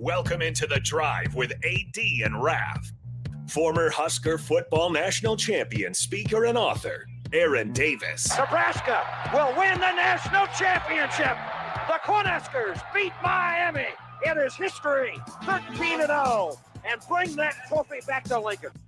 Welcome 0.00 0.42
into 0.42 0.64
the 0.68 0.78
drive 0.78 1.34
with 1.34 1.50
AD 1.50 1.98
and 2.24 2.40
Rav. 2.40 2.92
Former 3.48 3.90
Husker 3.90 4.38
football 4.38 4.90
national 4.90 5.36
champion, 5.36 5.92
speaker, 5.92 6.44
and 6.44 6.56
author, 6.56 7.04
Aaron 7.32 7.72
Davis. 7.72 8.28
Nebraska 8.38 9.04
will 9.34 9.52
win 9.58 9.74
the 9.74 9.90
national 9.90 10.46
championship. 10.56 11.36
The 11.88 11.98
Cornhuskers 12.04 12.80
beat 12.94 13.12
Miami. 13.24 13.88
It 14.22 14.36
is 14.36 14.54
history, 14.54 15.20
13 15.42 16.06
0, 16.06 16.60
and 16.88 17.00
bring 17.08 17.34
that 17.34 17.56
trophy 17.68 17.98
back 18.06 18.22
to 18.26 18.38
Lincoln. 18.38 18.70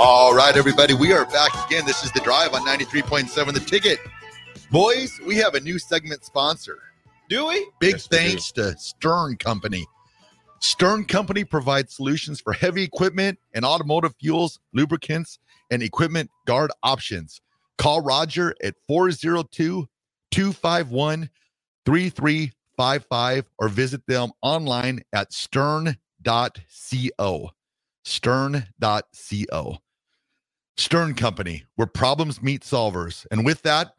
All 0.00 0.32
right, 0.32 0.56
everybody, 0.56 0.94
we 0.94 1.12
are 1.12 1.24
back 1.24 1.50
again. 1.66 1.84
This 1.84 2.04
is 2.04 2.12
the 2.12 2.20
drive 2.20 2.54
on 2.54 2.64
93.7 2.64 3.52
The 3.52 3.58
Ticket. 3.58 3.98
Boys, 4.70 5.18
we 5.26 5.34
have 5.38 5.56
a 5.56 5.60
new 5.60 5.76
segment 5.76 6.24
sponsor. 6.24 6.78
Do 7.28 7.48
we? 7.48 7.68
Big 7.80 7.94
Yes, 7.94 8.08
we 8.08 8.16
thanks 8.16 8.52
to 8.52 8.78
Stern 8.78 9.38
Company. 9.38 9.84
Stern 10.60 11.04
Company 11.04 11.42
provides 11.42 11.96
solutions 11.96 12.40
for 12.40 12.52
heavy 12.52 12.84
equipment 12.84 13.40
and 13.54 13.64
automotive 13.64 14.14
fuels, 14.20 14.60
lubricants, 14.72 15.40
and 15.72 15.82
equipment 15.82 16.30
guard 16.46 16.70
options. 16.84 17.40
Call 17.76 18.00
Roger 18.00 18.54
at 18.62 18.76
402 18.86 19.88
251 20.30 21.28
3355 21.84 23.50
or 23.58 23.68
visit 23.68 24.06
them 24.06 24.30
online 24.42 25.02
at 25.12 25.32
stern.co. 25.32 25.90
Stern.co. 28.04 29.78
Stern 30.78 31.14
Company, 31.14 31.64
where 31.76 31.86
problems 31.86 32.40
meet 32.42 32.62
solvers. 32.62 33.26
And 33.30 33.44
with 33.44 33.62
that, 33.62 33.92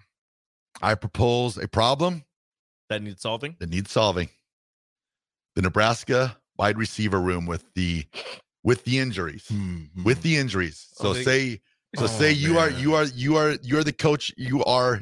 I 0.81 0.95
propose 0.95 1.57
a 1.57 1.67
problem 1.67 2.23
That 2.90 3.01
needs 3.03 3.22
solving. 3.22 3.56
that 3.59 3.69
needs 3.69 3.91
solving. 3.91 4.29
The 5.56 5.62
Nebraska 5.62 6.38
wide 6.57 6.78
receiver 6.78 7.19
room 7.19 7.45
with 7.45 7.66
the 7.75 8.06
with 8.63 8.84
the 8.85 9.00
injuries. 9.00 9.45
Mm-hmm. 9.51 10.03
With 10.03 10.22
the 10.22 10.38
injuries. 10.38 10.88
So 10.94 11.09
Oh, 11.09 11.13
they- 11.13 11.23
say 11.23 11.62
so 11.95 12.03
Oh, 12.03 12.07
say 12.07 12.31
you 12.31 12.57
are 12.59 12.69
you 12.69 12.95
are 12.95 13.06
you 13.06 13.35
are 13.35 13.57
you're 13.62 13.84
the 13.84 13.94
coach, 13.94 14.31
you 14.38 14.63
are 14.63 15.01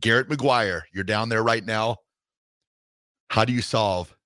Garrett 0.00 0.28
McGuire. 0.28 0.82
You're 0.92 1.04
down 1.04 1.28
there 1.30 1.42
right 1.42 1.64
now. 1.64 1.96
How 3.30 3.44
do 3.44 3.52
you 3.52 3.62
solve 3.62 4.16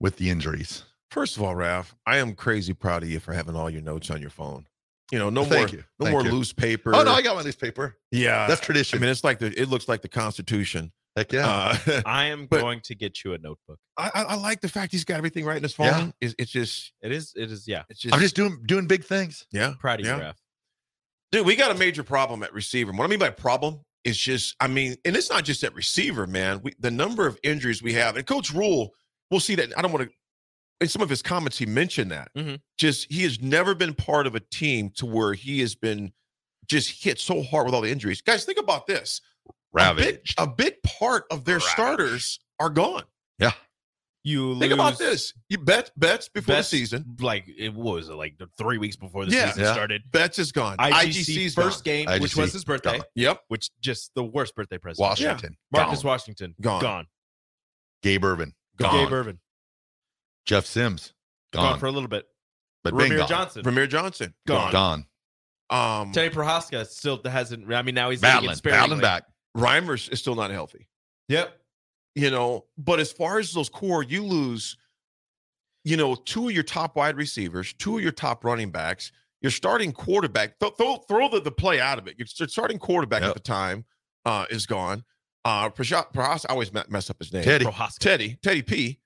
with 0.00 0.16
the 0.16 0.30
injuries? 0.30 0.84
First 1.10 1.36
of 1.36 1.42
all, 1.42 1.54
Ralph, 1.54 1.94
I 2.06 2.16
am 2.18 2.34
crazy 2.34 2.72
proud 2.74 3.02
of 3.02 3.08
you 3.10 3.20
for 3.20 3.32
having 3.32 3.54
all 3.56 3.70
your 3.70 3.82
notes 3.82 4.10
on 4.10 4.20
your 4.20 4.30
phone. 4.30 4.66
You 5.10 5.18
know, 5.18 5.30
no 5.30 5.44
Thank 5.44 5.70
more, 5.72 5.78
you. 5.78 5.84
no 5.98 6.04
Thank 6.04 6.12
more 6.12 6.22
you. 6.24 6.32
loose 6.32 6.52
paper. 6.52 6.94
Oh 6.94 7.02
no, 7.02 7.12
I 7.12 7.22
got 7.22 7.34
my 7.36 7.42
loose 7.42 7.56
paper. 7.56 7.96
yeah, 8.10 8.46
That's 8.46 8.60
tradition. 8.60 8.98
I 8.98 9.00
mean, 9.00 9.10
it's 9.10 9.24
like 9.24 9.38
the 9.38 9.46
it 9.60 9.68
looks 9.68 9.88
like 9.88 10.02
the 10.02 10.08
Constitution. 10.08 10.92
Heck 11.16 11.32
yeah. 11.32 11.48
Uh, 11.86 12.02
I 12.06 12.26
am 12.26 12.46
going 12.46 12.80
to 12.84 12.94
get 12.94 13.24
you 13.24 13.32
a 13.32 13.38
notebook. 13.38 13.78
I, 13.96 14.10
I 14.14 14.22
I 14.22 14.34
like 14.36 14.60
the 14.60 14.68
fact 14.68 14.92
he's 14.92 15.04
got 15.04 15.16
everything 15.16 15.44
right 15.44 15.56
in 15.56 15.62
his 15.62 15.74
phone. 15.74 15.86
Yeah. 15.86 16.10
It's, 16.20 16.34
it's 16.38 16.50
just 16.50 16.92
It 17.02 17.10
is. 17.12 17.32
It 17.34 17.50
is. 17.50 17.66
Yeah. 17.66 17.82
it's 17.88 18.00
just, 18.00 18.14
I'm 18.14 18.20
just 18.20 18.36
doing 18.36 18.58
doing 18.66 18.86
big 18.86 19.04
things. 19.04 19.46
yeah, 19.50 19.72
Proud 19.80 20.00
of 20.00 20.06
yeah. 20.06 20.16
you, 20.16 20.22
Raf. 20.22 20.36
dude. 21.32 21.46
We 21.46 21.56
got 21.56 21.70
a 21.74 21.78
major 21.78 22.02
problem 22.02 22.42
at 22.42 22.52
receiver. 22.52 22.92
What 22.92 23.04
I 23.04 23.08
mean 23.08 23.18
by 23.18 23.30
problem 23.30 23.80
is 24.04 24.16
just, 24.16 24.54
I 24.60 24.68
mean, 24.68 24.96
and 25.04 25.16
it's 25.16 25.28
not 25.30 25.44
just 25.44 25.64
at 25.64 25.74
receiver, 25.74 26.26
man. 26.26 26.60
We 26.62 26.74
the 26.78 26.90
number 26.90 27.26
of 27.26 27.38
injuries 27.42 27.82
we 27.82 27.94
have, 27.94 28.16
and 28.16 28.26
Coach 28.26 28.52
Rhule, 28.52 28.90
we'll 29.30 29.40
see 29.40 29.54
that. 29.56 29.76
I 29.76 29.82
don't 29.82 29.90
want 29.92 30.08
to. 30.08 30.14
In 30.80 30.88
some 30.88 31.02
of 31.02 31.08
his 31.08 31.22
comments, 31.22 31.58
he 31.58 31.66
mentioned 31.66 32.10
that. 32.12 32.30
Mhm. 32.36 32.60
Just 32.78 33.10
he 33.12 33.24
has 33.24 33.40
never 33.40 33.74
been 33.74 33.94
part 33.94 34.26
of 34.26 34.34
a 34.34 34.40
team 34.40 34.90
to 34.96 35.06
where 35.06 35.34
he 35.34 35.60
has 35.60 35.74
been 35.74 36.12
just 36.66 37.02
hit 37.02 37.18
so 37.18 37.42
hard 37.42 37.66
with 37.66 37.74
all 37.74 37.80
the 37.80 37.90
injuries. 37.90 38.20
Guys, 38.20 38.44
think 38.44 38.58
about 38.58 38.86
this. 38.86 39.20
A 39.76 39.94
big, 39.94 40.20
a 40.38 40.46
big 40.46 40.74
part 40.82 41.24
of 41.30 41.44
their 41.44 41.56
Ravaged. 41.56 41.72
starters 41.72 42.40
are 42.60 42.70
gone. 42.70 43.04
Yeah. 43.38 43.52
You 44.24 44.58
Think 44.58 44.72
about 44.72 44.98
this. 44.98 45.32
You 45.48 45.58
bet 45.58 45.90
bets 45.96 46.28
before 46.28 46.56
best- 46.56 46.70
the 46.70 46.78
season. 46.78 47.16
Like 47.20 47.46
it 47.48 47.72
what 47.72 47.94
was 47.94 48.08
it 48.08 48.14
like 48.14 48.36
three 48.58 48.76
weeks 48.78 48.96
before 48.96 49.24
the 49.26 49.32
Yeah. 49.32 49.48
season 49.48 49.62
Yeah. 49.64 49.72
started. 49.72 50.02
Betts 50.10 50.38
is 50.38 50.52
gone. 50.52 50.76
IGC 50.78 51.46
IGC's 51.46 51.54
first 51.54 51.84
gone. 51.84 52.04
game, 52.06 52.20
which 52.20 52.36
was 52.36 52.52
his 52.52 52.64
birthday, 52.64 52.98
gone. 52.98 53.06
Yep. 53.14 53.44
which 53.48 53.70
just 53.80 54.12
the 54.14 54.24
worst 54.24 54.54
birthday 54.54 54.78
present. 54.78 55.00
Washington. 55.00 55.56
Marcus 55.70 56.02
Gone. 56.02 56.08
Washington 56.08 56.54
Gone. 56.60 56.80
gone. 56.82 57.06
Gabe 58.02 58.24
Ervin. 58.24 58.54
Gone. 58.76 58.92
Gabe 59.04 59.12
Ervin 59.12 59.38
Jeff 60.48 60.66
Sims. 60.66 61.12
gone. 61.52 61.72
Gone. 61.72 61.78
for 61.78 61.86
a 61.86 61.90
little 61.92 62.08
bit. 62.08 62.26
but 62.82 62.94
Rahmir. 62.94 63.28
Johnson 63.28 63.62
Rahmir 63.62 63.88
Johnson 63.88 64.34
Gone. 64.46 64.72
Gone. 64.72 65.06
Um, 65.70 66.12
Teddy 66.12 66.34
Prochazka 66.34 66.86
still 66.86 67.20
hasn't. 67.24 67.70
I 67.72 67.82
mean, 67.82 67.94
now 67.94 68.08
he's 68.10 68.20
getting 68.22 68.48
Battling. 68.48 68.60
Battling 68.64 69.00
back. 69.00 69.24
Reimers 69.56 70.10
is 70.10 70.18
still 70.18 70.34
not 70.34 70.50
healthy. 70.50 70.88
Yep. 71.28 71.54
You 72.14 72.30
know, 72.30 72.64
but 72.78 72.98
as 72.98 73.12
far 73.12 73.38
as 73.38 73.52
those 73.52 73.68
core, 73.68 74.02
you 74.02 74.24
lose, 74.24 74.76
you 75.84 75.96
know, 75.96 76.14
two 76.14 76.48
of 76.48 76.54
your 76.54 76.62
top 76.62 76.96
wide 76.96 77.16
receivers, 77.16 77.74
two 77.74 77.98
of 77.98 78.02
your 78.02 78.12
top 78.12 78.44
running 78.44 78.70
backs, 78.70 79.12
your 79.42 79.50
starting 79.50 79.92
quarterback. 79.92 80.58
Th- 80.58 80.72
throw 80.78 80.96
throw 80.96 81.28
the, 81.28 81.40
the 81.40 81.52
play 81.52 81.80
out 81.80 81.98
of 81.98 82.08
it. 82.08 82.18
Your 82.18 82.26
st- 82.26 82.50
starting 82.50 82.78
quarterback 82.78 83.20
Yep. 83.20 83.28
at 83.28 83.34
the 83.34 83.40
time 83.40 83.84
uh, 84.24 84.46
is 84.50 84.64
gone. 84.64 85.04
Uh, 85.44 85.68
Prashad, 85.70 86.12
Prahas, 86.14 86.44
I 86.48 86.52
always 86.54 86.72
mess 86.72 87.10
up 87.10 87.16
his 87.18 87.32
name. 87.32 87.44
Teddy. 87.44 87.64
Prochazka. 87.66 87.98
Teddy, 87.98 88.38
Teddy 88.42 88.62
P. 88.62 88.98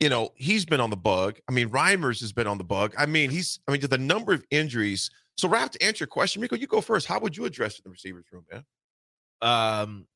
You 0.00 0.08
know, 0.08 0.30
he's 0.34 0.64
been 0.64 0.80
on 0.80 0.88
the 0.90 0.96
bug. 0.96 1.38
I 1.48 1.52
mean, 1.52 1.68
Reimers 1.68 2.20
has 2.20 2.32
been 2.32 2.46
on 2.46 2.56
the 2.58 2.64
bug. 2.64 2.94
I 2.96 3.04
mean, 3.06 3.30
he's, 3.30 3.60
I 3.68 3.72
mean, 3.72 3.80
the 3.82 3.98
number 3.98 4.32
of 4.32 4.42
injuries. 4.50 5.10
So, 5.36 5.46
Ralph, 5.48 5.70
to 5.72 5.82
answer 5.82 6.02
your 6.04 6.08
question, 6.08 6.40
Rico, 6.40 6.56
you 6.56 6.66
go 6.66 6.80
first. 6.80 7.06
How 7.06 7.18
would 7.20 7.36
you 7.36 7.44
address 7.44 7.78
the 7.80 7.90
receivers 7.90 8.24
room, 8.32 8.44
man? 8.50 8.64
Um, 9.42 10.06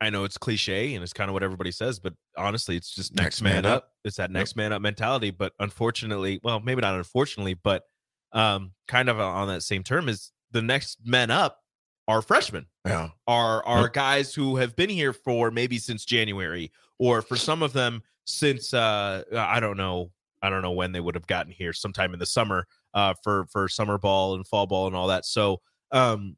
I 0.00 0.10
know 0.10 0.24
it's 0.24 0.36
cliche 0.38 0.94
and 0.94 1.02
it's 1.02 1.12
kind 1.12 1.28
of 1.30 1.34
what 1.34 1.42
everybody 1.42 1.70
says, 1.70 1.98
but 1.98 2.14
honestly, 2.36 2.76
it's 2.76 2.94
just 2.94 3.14
next, 3.14 3.24
Next 3.40 3.42
man, 3.42 3.62
man 3.62 3.66
up. 3.66 3.76
up. 3.84 3.90
It's 4.04 4.16
that 4.16 4.30
next 4.30 4.56
man 4.56 4.72
up 4.72 4.82
mentality. 4.82 5.30
But 5.30 5.52
unfortunately, 5.60 6.40
well, 6.42 6.60
maybe 6.60 6.80
not 6.80 6.94
unfortunately, 6.94 7.54
but 7.54 7.84
um, 8.32 8.72
kind 8.88 9.08
of 9.08 9.20
on 9.20 9.48
that 9.48 9.62
same 9.62 9.82
term 9.82 10.08
is 10.08 10.32
the 10.50 10.62
next 10.62 10.98
men 11.04 11.30
up 11.30 11.60
are 12.08 12.20
freshmen, 12.20 12.66
Yeah. 12.86 13.10
are 13.26 13.64
are 13.64 13.82
Yep. 13.82 13.92
guys 13.94 14.34
who 14.34 14.56
have 14.56 14.76
been 14.76 14.90
here 14.90 15.12
for 15.12 15.50
maybe 15.50 15.78
since 15.78 16.04
January, 16.04 16.70
or 16.98 17.22
for 17.22 17.36
some 17.36 17.62
of 17.62 17.72
them 17.72 18.02
since 18.24 18.74
uh, 18.74 19.22
I 19.34 19.60
don't 19.60 19.76
know, 19.76 20.10
I 20.42 20.50
don't 20.50 20.62
know 20.62 20.72
when 20.72 20.92
they 20.92 21.00
would 21.00 21.14
have 21.14 21.26
gotten 21.26 21.52
here, 21.52 21.72
sometime 21.72 22.12
in 22.12 22.18
the 22.18 22.26
summer, 22.26 22.66
uh, 22.94 23.14
for 23.22 23.46
for 23.50 23.68
summer 23.68 23.98
ball 23.98 24.34
and 24.34 24.46
fall 24.46 24.66
ball 24.66 24.86
and 24.86 24.96
all 24.96 25.08
that. 25.08 25.24
So 25.24 25.60
um, 25.92 26.36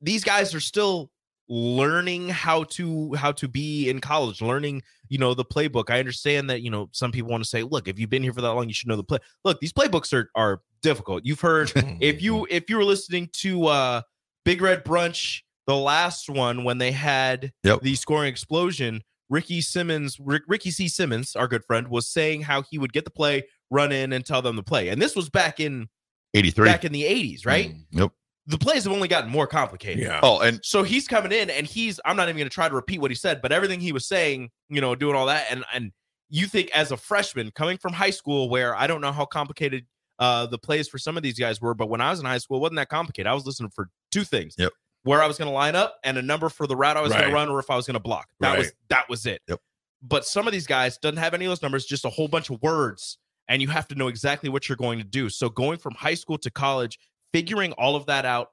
these 0.00 0.24
guys 0.24 0.54
are 0.54 0.60
still 0.60 1.10
learning 1.48 2.28
how 2.28 2.64
to 2.64 3.14
how 3.14 3.30
to 3.30 3.46
be 3.46 3.88
in 3.88 4.00
college 4.00 4.42
learning 4.42 4.82
you 5.08 5.16
know 5.16 5.32
the 5.32 5.44
playbook 5.44 5.90
i 5.90 6.00
understand 6.00 6.50
that 6.50 6.60
you 6.60 6.68
know 6.70 6.88
some 6.90 7.12
people 7.12 7.30
want 7.30 7.40
to 7.40 7.48
say 7.48 7.62
look 7.62 7.86
if 7.86 8.00
you've 8.00 8.10
been 8.10 8.22
here 8.22 8.32
for 8.32 8.40
that 8.40 8.52
long 8.52 8.66
you 8.66 8.74
should 8.74 8.88
know 8.88 8.96
the 8.96 9.04
play 9.04 9.18
look 9.44 9.60
these 9.60 9.72
playbooks 9.72 10.12
are 10.12 10.28
are 10.34 10.60
difficult 10.82 11.24
you've 11.24 11.40
heard 11.40 11.70
if 12.00 12.20
you 12.20 12.48
if 12.50 12.68
you 12.68 12.76
were 12.76 12.84
listening 12.84 13.30
to 13.32 13.66
uh 13.66 14.00
big 14.44 14.60
red 14.60 14.84
brunch 14.84 15.42
the 15.68 15.76
last 15.76 16.28
one 16.28 16.64
when 16.64 16.78
they 16.78 16.90
had 16.90 17.52
Yep. 17.62 17.82
the 17.82 17.94
scoring 17.94 18.28
explosion 18.28 19.00
ricky 19.28 19.60
simmons 19.60 20.18
Rick, 20.20 20.42
ricky 20.46 20.70
c 20.70 20.88
simmons 20.88 21.34
our 21.36 21.48
good 21.48 21.64
friend 21.64 21.88
was 21.88 22.08
saying 22.08 22.42
how 22.42 22.62
he 22.62 22.78
would 22.78 22.92
get 22.92 23.04
the 23.04 23.10
play 23.10 23.44
run 23.70 23.90
in 23.92 24.12
and 24.12 24.24
tell 24.24 24.42
them 24.42 24.56
to 24.56 24.62
play 24.62 24.88
and 24.88 25.00
this 25.02 25.16
was 25.16 25.28
back 25.28 25.58
in 25.60 25.88
83. 26.34 26.68
back 26.68 26.84
in 26.84 26.92
the 26.92 27.02
80s 27.02 27.44
right 27.46 27.74
Yep. 27.90 28.10
the 28.46 28.58
plays 28.58 28.84
have 28.84 28.92
only 28.92 29.08
gotten 29.08 29.30
more 29.30 29.46
complicated 29.46 30.04
Yeah. 30.04 30.20
Oh, 30.22 30.40
and 30.40 30.60
so 30.62 30.82
he's 30.82 31.08
coming 31.08 31.32
in 31.32 31.50
and 31.50 31.66
he's 31.66 31.98
I'm 32.04 32.16
not 32.16 32.28
even 32.28 32.36
going 32.38 32.48
to 32.48 32.54
try 32.54 32.68
to 32.68 32.74
repeat 32.74 33.00
what 33.00 33.10
he 33.10 33.14
said, 33.16 33.42
but 33.42 33.50
everything 33.52 33.80
he 33.80 33.90
was 33.92 34.06
saying, 34.06 34.50
you 34.68 34.80
know, 34.80 34.94
doing 34.94 35.16
all 35.16 35.26
that 35.26 35.46
and 35.50 35.64
and 35.74 35.90
you 36.28 36.46
think 36.46 36.70
as 36.72 36.92
a 36.92 36.96
freshman 36.96 37.50
coming 37.52 37.78
from 37.78 37.92
high 37.92 38.10
school 38.10 38.48
where 38.48 38.74
I 38.76 38.86
don't 38.86 39.00
know 39.00 39.12
how 39.12 39.24
complicated 39.24 39.86
uh 40.18 40.46
the 40.46 40.58
plays 40.58 40.88
for 40.88 40.98
some 40.98 41.16
of 41.16 41.22
these 41.22 41.38
guys 41.38 41.60
were, 41.60 41.74
but 41.74 41.88
when 41.88 42.00
I 42.00 42.10
was 42.10 42.20
in 42.20 42.26
high 42.26 42.38
school, 42.38 42.58
it 42.58 42.60
wasn't 42.60 42.76
that 42.76 42.88
complicated. 42.88 43.26
I 43.26 43.34
was 43.34 43.46
listening 43.46 43.70
for 43.74 43.88
two 44.12 44.22
things. 44.24 44.54
Yep. 44.58 44.72
Where 45.06 45.22
I 45.22 45.26
was 45.26 45.38
going 45.38 45.48
to 45.48 45.54
line 45.54 45.76
up 45.76 45.98
and 46.04 46.18
a 46.18 46.22
number 46.22 46.48
for 46.48 46.66
the 46.66 46.76
route 46.76 46.96
I 46.96 47.00
was 47.00 47.12
going 47.12 47.28
to 47.28 47.32
run 47.32 47.48
or 47.48 47.58
if 47.58 47.70
I 47.70 47.76
was 47.76 47.86
going 47.86 47.94
to 47.94 48.00
block. 48.00 48.28
That 48.40 48.58
was 48.58 48.72
that 48.88 49.08
was 49.08 49.24
it. 49.26 49.40
Yep. 49.48 49.60
But 50.02 50.26
some 50.26 50.46
of 50.46 50.52
these 50.52 50.66
guys 50.66 50.98
doesn't 50.98 51.16
have 51.16 51.32
any 51.32 51.46
of 51.46 51.50
those 51.50 51.62
numbers, 51.62 51.86
just 51.86 52.04
a 52.04 52.10
whole 52.10 52.28
bunch 52.28 52.50
of 52.50 52.60
words 52.62 53.18
and 53.48 53.62
you 53.62 53.68
have 53.68 53.88
to 53.88 53.94
know 53.94 54.08
exactly 54.08 54.48
what 54.48 54.68
you're 54.68 54.76
going 54.76 54.98
to 54.98 55.04
do. 55.04 55.28
So 55.28 55.48
going 55.48 55.78
from 55.78 55.94
high 55.94 56.14
school 56.14 56.38
to 56.38 56.50
college, 56.50 56.98
figuring 57.32 57.72
all 57.72 57.96
of 57.96 58.06
that 58.06 58.24
out 58.24 58.48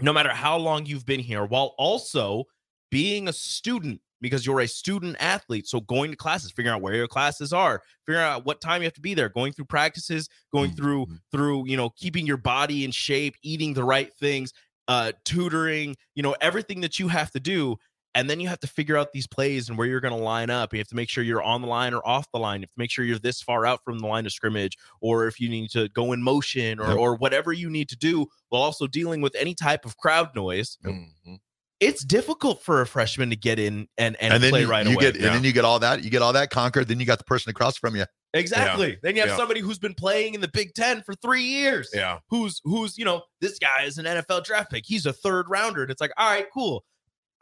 no 0.00 0.12
matter 0.12 0.30
how 0.30 0.56
long 0.56 0.86
you've 0.86 1.06
been 1.06 1.20
here, 1.20 1.44
while 1.44 1.74
also 1.78 2.44
being 2.90 3.28
a 3.28 3.32
student 3.32 4.00
because 4.20 4.46
you're 4.46 4.60
a 4.60 4.66
student 4.66 5.16
athlete. 5.20 5.66
So 5.66 5.80
going 5.80 6.10
to 6.10 6.16
classes, 6.16 6.50
figuring 6.50 6.74
out 6.74 6.82
where 6.82 6.94
your 6.94 7.06
classes 7.06 7.52
are, 7.52 7.82
figuring 8.06 8.24
out 8.26 8.44
what 8.44 8.60
time 8.60 8.80
you 8.80 8.86
have 8.86 8.94
to 8.94 9.00
be 9.00 9.14
there, 9.14 9.28
going 9.28 9.52
through 9.52 9.66
practices, 9.66 10.28
going 10.52 10.72
mm, 10.72 10.76
through 10.76 11.06
mm. 11.06 11.18
through 11.30 11.68
you 11.68 11.76
know 11.76 11.90
keeping 11.90 12.26
your 12.26 12.36
body 12.36 12.84
in 12.84 12.90
shape, 12.90 13.36
eating 13.42 13.74
the 13.74 13.84
right 13.84 14.12
things, 14.14 14.52
uh, 14.88 15.12
tutoring, 15.24 15.96
you 16.14 16.22
know 16.22 16.34
everything 16.40 16.80
that 16.82 16.98
you 16.98 17.08
have 17.08 17.30
to 17.32 17.40
do. 17.40 17.76
And 18.16 18.30
then 18.30 18.38
you 18.38 18.46
have 18.46 18.60
to 18.60 18.68
figure 18.68 18.96
out 18.96 19.10
these 19.12 19.26
plays 19.26 19.68
and 19.68 19.76
where 19.76 19.88
you're 19.88 19.98
going 20.00 20.14
to 20.16 20.22
line 20.22 20.48
up. 20.48 20.72
You 20.72 20.78
have 20.78 20.86
to 20.86 20.94
make 20.94 21.08
sure 21.08 21.24
you're 21.24 21.42
on 21.42 21.62
the 21.62 21.66
line 21.66 21.92
or 21.92 22.06
off 22.06 22.30
the 22.32 22.38
line. 22.38 22.60
You 22.60 22.66
have 22.66 22.70
to 22.70 22.78
make 22.78 22.92
sure 22.92 23.04
you're 23.04 23.18
this 23.18 23.42
far 23.42 23.66
out 23.66 23.80
from 23.84 23.98
the 23.98 24.06
line 24.06 24.24
of 24.24 24.30
scrimmage, 24.32 24.78
or 25.00 25.26
if 25.26 25.40
you 25.40 25.48
need 25.48 25.68
to 25.70 25.88
go 25.88 26.12
in 26.12 26.22
motion, 26.22 26.78
or 26.78 26.90
Yep. 26.90 26.96
or 26.96 27.16
whatever 27.16 27.52
you 27.52 27.68
need 27.68 27.88
to 27.88 27.96
do, 27.96 28.28
while 28.50 28.62
also 28.62 28.86
dealing 28.86 29.20
with 29.20 29.34
any 29.34 29.52
type 29.52 29.84
of 29.84 29.96
crowd 29.96 30.32
noise. 30.36 30.78
Mhm. 30.84 31.40
It's 31.80 32.04
difficult 32.04 32.62
for 32.62 32.80
a 32.80 32.86
freshman 32.86 33.30
to 33.30 33.36
get 33.36 33.58
in 33.58 33.88
and 33.98 34.16
and, 34.20 34.32
and 34.34 34.40
then 34.44 34.50
play 34.50 34.60
you, 34.60 34.68
right 34.68 34.86
you 34.86 34.92
away. 34.92 35.00
get 35.10 35.16
yeah. 35.20 35.26
and 35.26 35.34
then 35.34 35.42
you 35.44 35.50
get 35.52 35.64
all 35.64 35.80
that 35.80 36.04
you 36.04 36.08
get 36.10 36.22
all 36.22 36.32
that 36.34 36.50
conquered. 36.50 36.86
Then 36.86 37.00
you 37.00 37.06
got 37.06 37.18
the 37.18 37.24
person 37.24 37.50
across 37.50 37.76
from 37.76 37.96
you. 37.96 38.04
Exactly. 38.34 38.98
Then 39.02 39.14
you 39.16 39.22
have 39.22 39.30
Yeah. 39.30 39.36
somebody 39.36 39.60
who's 39.60 39.78
been 39.78 39.94
playing 39.94 40.34
in 40.34 40.40
the 40.40 40.48
Big 40.48 40.74
Ten 40.74 41.02
for 41.02 41.14
three 41.14 41.42
years. 41.44 41.88
Yeah. 41.94 42.18
Who's 42.28 42.60
who's 42.64 42.98
you 42.98 43.04
know 43.04 43.22
this 43.40 43.58
guy 43.58 43.84
is 43.84 43.98
an 43.98 44.04
NFL 44.06 44.44
draft 44.44 44.70
pick. 44.70 44.84
He's 44.86 45.06
a 45.06 45.12
third 45.12 45.48
rounder, 45.48 45.82
and 45.82 45.90
it's 45.90 46.00
like, 46.00 46.12
all 46.18 46.30
right, 46.30 46.46
cool. 46.52 46.84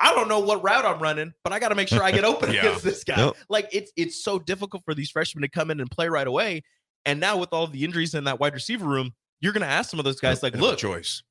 I 0.01 0.13
don't 0.15 0.29
know 0.29 0.41
what 0.41 0.63
route 0.65 0.85
I'm 0.85 0.99
running, 1.01 1.33
but 1.45 1.53
I 1.53 1.59
got 1.61 1.69
to 1.69 1.75
make 1.77 1.87
sure 1.89 2.03
I 2.03 2.11
get 2.11 2.25
open 2.25 2.53
Yeah. 2.53 2.61
against 2.61 2.85
this 2.85 3.05
guy. 3.05 3.25
Yep. 3.25 3.37
Like 3.49 3.69
it's 3.73 3.93
it's 3.97 4.23
so 4.25 4.39
difficult 4.39 4.83
for 4.85 4.95
these 4.95 5.11
freshmen 5.11 5.43
to 5.43 5.49
come 5.49 5.71
in 5.71 5.81
and 5.81 5.91
play 5.91 6.09
right 6.09 6.27
away. 6.27 6.63
And 7.05 7.19
now 7.21 7.37
with 7.37 7.53
all 7.53 7.67
the 7.67 7.85
injuries 7.85 8.15
in 8.15 8.25
that 8.25 8.39
wide 8.41 8.55
receiver 8.55 8.87
room, 8.87 9.13
you're 9.41 9.53
going 9.53 9.63
to 9.63 9.67
ask 9.69 9.91
some 9.91 9.99
of 9.99 10.05
those 10.05 10.21
guys 10.21 10.43
like, 10.43 10.53
They 10.53 10.59
have 10.59 10.65
a 10.67 10.71
look, 10.71 10.79
choice. 10.79 11.23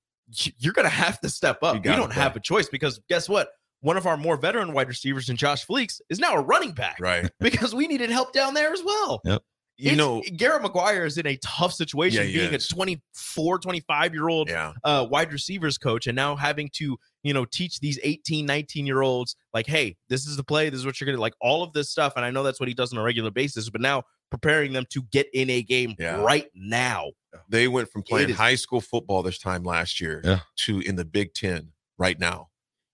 you're 0.58 0.74
going 0.74 0.84
to 0.86 0.90
have 0.90 1.20
to 1.22 1.30
step 1.30 1.60
up. 1.64 1.76
You 1.76 1.82
We 1.92 1.96
don't 1.96 2.12
have 2.14 2.36
a 2.36 2.40
choice 2.42 2.68
because 2.70 3.00
guess 3.10 3.30
what? 3.30 3.50
One 3.80 3.98
of 3.98 4.06
our 4.06 4.16
more 4.18 4.38
veteran 4.38 4.74
wide 4.74 4.90
receivers 4.90 5.30
in 5.30 5.38
Josh 5.38 5.66
Fleeks 5.66 6.02
is 6.10 6.20
now 6.20 6.36
a 6.36 6.42
running 6.42 6.72
back 6.74 6.98
Right. 7.00 7.32
because 7.40 7.74
we 7.74 7.88
needed 7.88 8.10
help 8.10 8.32
down 8.34 8.54
there 8.54 8.72
as 8.74 8.82
well. 8.84 9.22
Yep. 9.26 9.42
You 9.82 9.94
It's- 9.94 9.98
know, 9.98 10.22
Garrett 10.38 10.62
McGuire 10.62 11.08
is 11.08 11.18
in 11.18 11.26
a 11.26 11.38
tough 11.38 11.74
situation 11.74 12.28
Yeah, 12.28 12.42
being 12.44 12.54
is. 12.54 12.66
a 12.70 12.74
24, 12.74 13.58
25 13.58 14.14
year 14.14 14.30
old 14.30 14.48
yeah. 14.48 14.74
uh, 14.84 15.08
wide 15.10 15.34
receivers 15.34 15.80
coach 15.80 16.06
and 16.06 16.16
now 16.16 16.36
having 16.36 16.70
to, 16.74 16.98
you 17.24 17.34
know, 17.34 17.46
teach 17.46 17.80
these 17.80 17.98
18, 18.04 18.46
19 18.46 18.86
year 18.86 19.02
olds, 19.02 19.36
like, 19.56 19.66
hey, 19.66 19.98
this 20.08 20.28
is 20.28 20.38
the 20.38 20.44
play. 20.44 20.70
This 20.70 20.80
is 20.80 20.86
what 20.86 21.02
you're 21.02 21.08
going 21.08 21.16
to 21.18 21.22
like, 21.22 21.34
all 21.42 21.64
of 21.64 21.74
this 21.74 21.90
stuff. 21.90 22.14
And 22.16 22.24
I 22.24 22.30
know 22.30 22.44
that's 22.44 22.60
what 22.60 22.70
he 22.70 22.76
does 22.76 22.94
on 22.94 23.00
a 23.00 23.04
regular 23.04 23.32
basis, 23.32 23.72
but 23.72 23.82
now 23.82 24.04
preparing 24.30 24.72
them 24.72 24.86
to 24.92 25.02
get 25.12 25.28
in 25.34 25.50
a 25.50 25.64
game 25.64 25.96
Yeah. 25.98 26.22
right 26.22 26.46
now. 26.54 27.10
They 27.50 27.68
went 27.68 27.90
from 27.92 28.04
playing 28.04 28.30
is- 28.30 28.38
high 28.38 28.56
school 28.56 28.82
football 28.82 29.24
this 29.24 29.40
time 29.40 29.64
last 29.64 30.00
year 30.00 30.22
Yeah. 30.24 30.40
to 30.58 30.80
in 30.82 30.96
the 30.96 31.06
Big 31.06 31.34
Ten 31.34 31.72
right 31.98 32.20
now. 32.20 32.50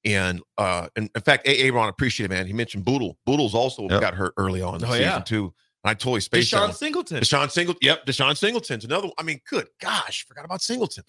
And 0.06 0.42
uh 0.58 0.88
and 0.96 1.10
in 1.14 1.22
fact, 1.22 1.46
A. 1.48 1.60
Aaron 1.64 1.90
appreciated 1.90 2.32
it, 2.32 2.38
man. 2.38 2.48
He 2.48 2.54
mentioned 2.54 2.86
Boodle. 2.86 3.18
Boodle's 3.26 3.54
also 3.54 3.90
Yep. 3.90 4.00
got 4.00 4.14
hurt 4.14 4.34
early 4.38 4.62
on 4.62 4.76
in 4.76 4.80
the 4.82 4.88
Oh, 4.88 4.92
season 4.92 5.04
yeah. 5.04 5.20
too. 5.20 5.54
And 5.84 5.92
I 5.92 5.94
totally 5.94 6.22
spaced 6.22 6.54
Deshaun 6.54 6.70
out. 6.70 6.78
Singleton. 6.78 7.22
Deshaun 7.22 7.52
Singleton. 7.52 7.80
Yep, 7.82 8.06
Deshaun 8.06 8.38
Singleton's 8.38 8.86
another. 8.86 9.08
One. 9.08 9.16
I 9.18 9.24
mean, 9.24 9.40
good 9.50 9.68
gosh, 9.82 10.26
forgot 10.26 10.46
about 10.46 10.62
Singleton. 10.62 11.04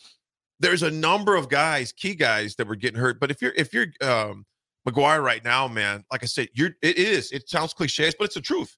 There's 0.61 0.83
a 0.83 0.91
number 0.91 1.37
of 1.37 1.49
guys, 1.49 1.93
key 1.93 2.15
guys, 2.15 2.57
that 2.57 2.67
were 2.67 2.77
getting 2.77 2.99
hurt. 2.99 3.21
But 3.21 3.31
if 3.31 3.41
you're 3.41 3.55
if 3.57 3.73
you're 3.73 3.87
um 4.03 4.45
McGuire 4.89 5.23
right 5.23 5.45
now, 5.45 5.69
man, 5.69 6.05
like 6.11 6.23
I 6.23 6.27
said, 6.27 6.49
you're 6.55 6.71
it 6.83 6.99
is. 6.99 7.31
It 7.33 7.49
sounds 7.49 7.73
cliche, 7.75 8.11
but 8.19 8.27
it's 8.27 8.35
the 8.35 8.41
truth. 8.41 8.77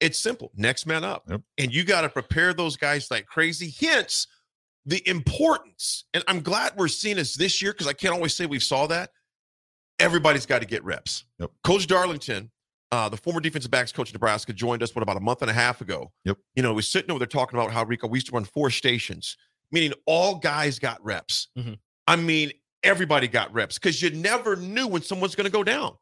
It's 0.00 0.18
simple. 0.18 0.50
Next 0.56 0.86
man 0.86 1.04
up. 1.04 1.24
Yep. 1.28 1.40
And 1.58 1.74
you 1.74 1.84
got 1.84 2.02
to 2.02 2.08
prepare 2.08 2.52
those 2.52 2.76
guys 2.76 3.10
like 3.10 3.26
crazy. 3.26 3.72
Hence 3.80 4.26
the 4.86 5.06
importance. 5.08 6.04
And 6.14 6.22
I'm 6.28 6.40
glad 6.40 6.72
we're 6.76 6.88
seeing 6.88 7.16
this 7.16 7.34
this 7.34 7.62
year 7.62 7.72
because 7.72 7.86
I 7.86 7.92
can't 7.92 8.12
always 8.12 8.34
say 8.34 8.46
we 8.46 8.58
saw 8.58 8.86
that. 8.88 9.10
Everybody's 10.00 10.46
got 10.46 10.60
to 10.60 10.66
get 10.66 10.84
reps. 10.84 11.24
Yep. 11.38 11.50
Coach 11.62 11.86
Darlington, 11.86 12.50
uh, 12.94 13.08
the 13.08 13.16
former 13.16 13.40
defensive 13.40 13.70
backs 13.70 13.90
coach 13.92 14.08
of 14.10 14.14
Nebraska, 14.14 14.52
joined 14.52 14.82
us 14.82 14.94
what 14.94 15.02
about 15.02 15.16
a 15.16 15.20
month 15.20 15.42
and 15.42 15.50
a 15.50 15.54
half 15.54 15.80
ago. 15.80 16.12
Yep. 16.24 16.38
You 16.54 16.62
know, 16.62 16.72
we're 16.72 16.82
sitting 16.82 17.10
over 17.10 17.18
there 17.18 17.26
talking 17.26 17.58
about 17.58 17.72
how 17.72 17.84
Rico 17.84 18.06
we 18.06 18.18
used 18.18 18.28
to 18.28 18.32
run 18.32 18.44
four 18.44 18.70
stations, 18.70 19.36
meaning 19.72 19.92
all 20.06 20.36
guys 20.36 20.78
got 20.78 21.04
reps. 21.04 21.48
Mhm. 21.58 21.78
I 22.06 22.16
mean, 22.16 22.52
everybody 22.84 23.26
got 23.26 23.52
reps 23.52 23.78
because 23.78 24.00
you 24.00 24.10
never 24.10 24.54
knew 24.56 24.86
when 24.86 25.02
someone's 25.02 25.34
going 25.34 25.46
to 25.46 25.50
go 25.50 25.64
down. 25.64 25.96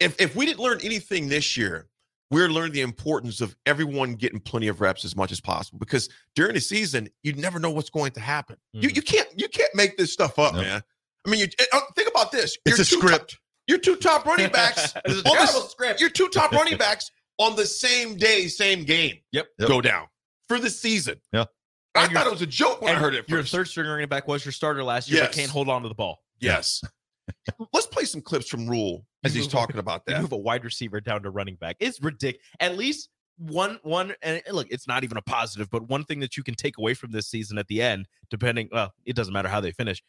If 0.00 0.20
if 0.20 0.34
we 0.34 0.46
didn't 0.46 0.60
learn 0.60 0.80
anything 0.82 1.28
this 1.28 1.56
year, 1.56 1.88
we're 2.30 2.48
learning 2.48 2.72
the 2.72 2.80
importance 2.80 3.40
of 3.40 3.54
everyone 3.66 4.14
getting 4.14 4.40
plenty 4.40 4.66
of 4.66 4.80
reps 4.80 5.04
as 5.04 5.14
much 5.14 5.30
as 5.30 5.40
possible 5.40 5.78
because 5.78 6.08
during 6.34 6.54
the 6.54 6.60
season, 6.60 7.08
you 7.22 7.34
never 7.34 7.58
know 7.60 7.70
what's 7.70 7.90
going 7.90 8.10
to 8.12 8.20
happen. 8.20 8.56
You 8.72 8.88
Mhm. 8.88 8.96
you 8.96 9.02
can't 9.02 9.28
you 9.38 9.48
can't 9.48 9.74
make 9.74 9.96
this 9.96 10.12
stuff 10.12 10.38
up, 10.38 10.54
No. 10.54 10.62
man. 10.62 10.82
I 11.24 11.30
mean, 11.30 11.40
you 11.40 11.46
uh, 11.72 11.80
think 11.94 12.08
about 12.08 12.32
this. 12.32 12.56
It's 12.66 12.78
Your 12.78 12.82
a 12.82 12.84
script. 13.02 13.38
Your 13.72 13.78
two 13.80 13.96
top 13.96 14.26
running 14.26 14.50
backs 14.50 14.94
on 14.96 15.02
the- 15.14 15.66
script. 15.70 15.98
your 15.98 16.10
two 16.10 16.28
top 16.28 16.52
running 16.52 16.76
backs 16.76 17.10
on 17.38 17.56
the 17.56 17.64
same 17.64 18.18
day, 18.18 18.46
same 18.46 18.84
game. 18.84 19.16
Yep. 19.32 19.46
Yep. 19.58 19.68
Go 19.68 19.80
down 19.80 20.08
for 20.46 20.58
the 20.58 20.68
season. 20.68 21.18
Yeah. 21.32 21.46
I 21.94 22.04
And 22.04 22.12
thought 22.12 22.26
it 22.26 22.32
was 22.32 22.42
a 22.42 22.46
joke 22.46 22.82
when 22.82 22.94
I 22.94 22.98
heard 22.98 23.14
it. 23.14 23.26
Your 23.30 23.42
third 23.42 23.68
string 23.68 23.88
running 23.88 24.08
back 24.08 24.28
was 24.28 24.44
your 24.44 24.52
starter 24.52 24.84
last 24.84 25.10
year, 25.10 25.20
Yes. 25.22 25.28
but 25.28 25.34
can't 25.36 25.50
hold 25.50 25.70
on 25.70 25.80
to 25.82 25.88
the 25.88 25.94
ball. 25.94 26.20
Yes. 26.38 26.82
Let's 27.72 27.86
play 27.86 28.04
some 28.04 28.20
clips 28.20 28.46
from 28.48 28.68
Rhule 28.68 29.06
as 29.24 29.32
he's 29.34 29.48
talking 29.48 29.78
about 29.78 30.04
that. 30.04 30.16
You 30.16 30.22
move 30.22 30.32
a 30.32 30.36
wide 30.36 30.64
receiver 30.64 31.00
down 31.00 31.22
to 31.22 31.30
running 31.30 31.54
back. 31.54 31.76
It's 31.80 31.98
ridiculous. 32.02 32.44
At 32.60 32.76
least 32.76 33.08
one 33.38 33.78
one 33.82 34.12
and 34.20 34.42
look, 34.52 34.66
it's 34.70 34.86
not 34.86 35.02
even 35.02 35.16
a 35.16 35.22
positive, 35.22 35.70
but 35.70 35.88
one 35.88 36.04
thing 36.04 36.20
that 36.20 36.36
you 36.36 36.42
can 36.42 36.54
take 36.54 36.76
away 36.78 36.92
from 36.92 37.10
this 37.10 37.26
season 37.28 37.56
at 37.56 37.68
the 37.68 37.80
end, 37.80 38.06
depending, 38.30 38.68
well, 38.70 38.92
it 39.06 39.16
doesn't 39.16 39.32
matter 39.32 39.48
how 39.48 39.60
they 39.60 39.72
finish, 39.72 40.02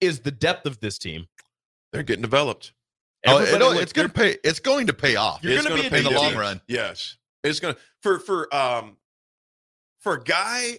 is 0.00 0.20
the 0.20 0.30
depth 0.30 0.64
of 0.64 0.80
this 0.80 0.96
team. 0.98 1.26
They're 1.92 2.02
getting 2.02 2.22
developed. 2.22 2.72
Oh, 3.26 3.38
Everybody 3.38 3.64
it'll- 3.64 3.78
it's 3.80 3.92
going 3.92 4.08
to 4.08 4.14
pay. 4.14 4.36
It's 4.44 4.60
going 4.60 4.86
to 4.86 4.92
pay 4.92 5.16
off 5.16 5.40
You're 5.42 5.54
It's 5.54 5.66
gonna 5.66 5.88
be 5.90 5.96
in 5.96 6.04
the 6.04 6.10
long 6.10 6.36
run. 6.36 6.60
Yes. 6.68 7.16
It's 7.44 7.60
gonna 7.60 7.76
for 8.02 8.18
for 8.18 8.52
um 8.54 8.96
for 10.00 10.14
a 10.14 10.22
guy 10.22 10.78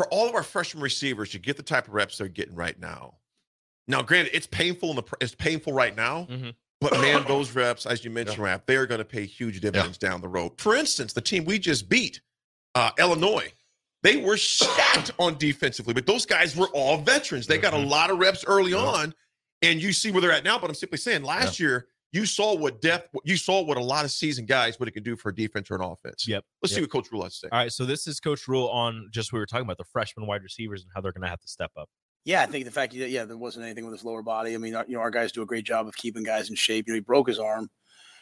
For 0.00 0.06
all 0.06 0.26
of 0.30 0.34
our 0.34 0.42
freshman 0.42 0.82
receivers 0.82 1.28
to 1.32 1.38
get 1.38 1.58
the 1.58 1.62
type 1.62 1.86
of 1.86 1.92
reps 1.92 2.16
they're 2.16 2.26
getting 2.28 2.54
right 2.54 2.80
now. 2.80 3.18
Now, 3.86 4.00
granted, 4.00 4.34
it's 4.34 4.46
painful 4.46 4.88
in 4.88 4.96
the 4.96 5.02
it's 5.20 5.34
painful 5.34 5.74
right 5.74 5.94
now, 5.94 6.24
Mhm. 6.30 6.54
but 6.80 6.92
man, 7.02 7.22
those 7.28 7.50
reps, 7.50 7.84
as 7.84 8.02
you 8.02 8.10
mentioned, 8.10 8.38
Rap, 8.38 8.64
they 8.64 8.76
are 8.76 8.86
going 8.86 9.00
to 9.00 9.04
pay 9.04 9.26
huge 9.26 9.60
dividends 9.60 9.98
down 9.98 10.22
the 10.22 10.28
road. 10.28 10.52
For 10.58 10.74
instance, 10.74 11.12
the 11.12 11.20
team 11.20 11.44
we 11.44 11.58
just 11.58 11.90
beat, 11.90 12.22
uh, 12.74 12.92
Illinois, 12.98 13.52
they 14.02 14.16
were 14.16 14.38
stacked 14.38 15.10
on 15.18 15.36
defensively, 15.36 15.92
but 15.92 16.06
those 16.06 16.24
guys 16.24 16.56
were 16.56 16.68
all 16.68 16.96
veterans. 16.96 17.46
They 17.46 17.58
got 17.58 17.74
a 17.74 17.78
lot 17.78 18.08
of 18.08 18.16
reps 18.18 18.42
early 18.46 18.72
on, 18.72 19.14
and 19.60 19.82
you 19.82 19.92
see 19.92 20.10
where 20.10 20.22
they're 20.22 20.32
at 20.32 20.44
now. 20.44 20.58
But 20.58 20.70
I'm 20.70 20.74
simply 20.76 20.96
saying, 20.96 21.24
last 21.24 21.60
year 21.60 21.88
you 22.12 22.26
saw 22.26 22.54
what 22.54 22.80
depth, 22.80 23.14
you 23.24 23.36
saw 23.36 23.62
what 23.62 23.76
a 23.76 23.82
lot 23.82 24.04
of 24.04 24.10
seasoned 24.10 24.48
guys 24.48 24.80
what 24.80 24.88
it 24.88 24.92
can 24.92 25.02
do 25.02 25.16
for 25.16 25.28
a 25.28 25.34
defense 25.34 25.70
or 25.70 25.76
an 25.76 25.82
offense. 25.82 26.26
Yep. 26.26 26.44
Let's 26.62 26.74
see 26.74 26.80
what 26.80 26.90
Coach 26.90 27.10
Rhule 27.12 27.22
has 27.22 27.34
to 27.34 27.38
say. 27.46 27.48
All 27.52 27.58
right, 27.58 27.72
so 27.72 27.84
this 27.84 28.06
is 28.06 28.20
Coach 28.20 28.48
Rhule 28.48 28.68
on 28.68 29.08
just 29.12 29.32
we 29.32 29.38
were 29.38 29.46
talking 29.46 29.64
about 29.64 29.78
the 29.78 29.84
freshman 29.84 30.26
wide 30.26 30.42
receivers 30.42 30.82
and 30.82 30.90
how 30.94 31.00
they're 31.00 31.12
going 31.12 31.22
to 31.22 31.28
have 31.28 31.40
to 31.40 31.48
step 31.48 31.70
up. 31.78 31.88
Yeah, 32.24 32.42
I 32.42 32.46
think 32.46 32.64
the 32.64 32.70
fact 32.70 32.92
that 32.98 33.10
yeah, 33.10 33.24
there 33.24 33.36
wasn't 33.36 33.64
anything 33.64 33.84
with 33.84 33.94
his 33.94 34.04
lower 34.04 34.22
body. 34.22 34.54
I 34.54 34.58
mean, 34.58 34.74
our, 34.74 34.84
you 34.86 34.94
know, 34.94 35.00
our 35.00 35.10
guys 35.10 35.32
do 35.32 35.42
a 35.42 35.46
great 35.46 35.64
job 35.64 35.86
of 35.86 35.96
keeping 35.96 36.22
guys 36.22 36.50
in 36.50 36.56
shape. 36.56 36.86
You 36.86 36.92
know, 36.92 36.96
he 36.96 37.00
broke 37.00 37.28
his 37.28 37.38
arm, 37.38 37.70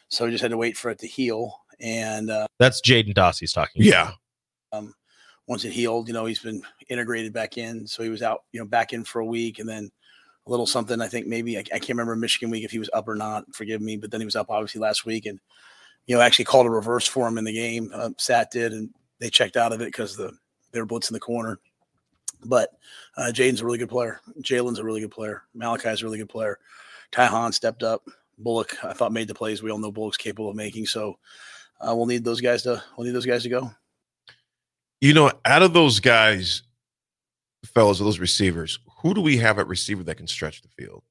so 0.09 0.25
he 0.25 0.31
just 0.31 0.43
had 0.43 0.53
to 0.53 0.57
wait 0.57 0.77
for 0.77 0.91
it 0.91 0.99
to 1.01 1.07
heal. 1.07 1.53
And 1.81 2.31
uh, 2.31 2.47
That's 2.59 2.81
Jaden 2.81 3.15
Dossie's 3.15 3.53
talking. 3.53 3.83
Yeah. 3.83 4.13
um, 4.73 4.95
once 5.47 5.65
it 5.65 5.73
healed, 5.73 6.09
you 6.09 6.15
know, 6.15 6.27
he's 6.27 6.39
been 6.41 6.63
integrated 6.89 7.33
back 7.33 7.59
in. 7.59 7.87
So 7.87 8.03
he 8.03 8.11
was 8.11 8.23
out, 8.23 8.43
you 8.53 8.61
know, 8.61 8.67
back 8.67 8.93
in 8.93 9.03
for 9.03 9.21
a 9.21 9.27
week, 9.27 9.59
and 9.59 9.69
then 9.69 9.91
little 10.49 10.67
something. 10.67 11.01
I 11.01 11.09
think 11.09 11.27
maybe 11.27 11.57
I, 11.57 11.61
I 11.61 11.79
can't 11.79 11.91
remember 11.91 12.17
Michigan 12.17 12.51
week 12.51 12.65
if 12.65 12.71
he 12.71 12.79
was 12.79 12.91
up 12.93 13.09
or 13.09 13.15
not. 13.15 13.45
Forgive 13.55 13.81
me, 13.81 13.97
but 13.97 14.11
then 14.11 14.21
he 14.21 14.25
was 14.25 14.37
up 14.37 14.51
obviously 14.51 14.81
last 14.81 15.05
week, 15.07 15.27
and 15.27 15.39
you 16.07 16.17
know, 16.17 16.23
actually 16.23 16.47
called 16.47 16.67
a 16.67 16.71
reverse 16.71 17.07
for 17.07 17.29
him 17.29 17.39
in 17.39 17.45
the 17.45 17.53
game. 17.53 17.91
Uh, 17.95 18.11
Sat 18.17 18.51
did, 18.51 18.73
and 18.73 18.91
they 19.21 19.31
checked 19.31 19.57
out 19.57 19.73
of 19.73 19.81
it 19.81 19.87
because 19.87 20.17
the 20.17 20.33
they 20.73 20.81
were 20.81 20.87
blitzing 20.87 21.13
the 21.13 21.21
corner. 21.21 21.59
But 22.45 22.71
uh, 23.17 23.31
Jaden's 23.33 23.61
a 23.61 23.65
really 23.65 23.79
good 23.79 23.89
player. 23.89 24.21
Jalen's 24.41 24.79
a 24.79 24.85
really 24.85 25.01
good 25.01 25.11
player. 25.11 25.43
Malachi's 25.55 26.03
a 26.03 26.05
really 26.05 26.19
good 26.19 26.29
player. 26.29 26.59
Ty 27.11 27.27
Han 27.27 27.53
stepped 27.53 27.83
up. 27.83 28.07
Bullock, 28.39 28.77
I 28.85 28.93
thought, 28.93 29.13
made 29.13 29.27
the 29.27 29.35
plays 29.35 29.63
we 29.63 29.71
all 29.71 29.79
know 29.79 29.91
Bullock's 29.91 30.17
capable 30.17 30.51
of 30.51 30.57
making. 30.57 30.87
So 30.87 31.19
uh, 31.81 31.95
we'll 31.95 32.07
need 32.07 32.25
those 32.25 32.41
guys 32.41 32.63
to 32.63 32.83
we'll 32.97 33.07
need 33.07 33.15
those 33.15 33.27
guys 33.27 33.43
to 33.43 33.49
go. 33.49 33.71
You 35.01 35.15
know, 35.15 35.33
out 35.45 35.63
of 35.63 35.73
those 35.73 36.01
guys, 36.01 36.63
fellas, 37.65 37.99
those 37.99 38.19
receivers, 38.19 38.79
who 38.99 39.15
do 39.15 39.21
we 39.21 39.39
have 39.39 39.59
at 39.59 39.67
receiver 39.67 40.03
that 40.05 40.17
can 40.17 40.27
stretch 40.27 40.63
the 40.63 40.69
field? 40.69 41.03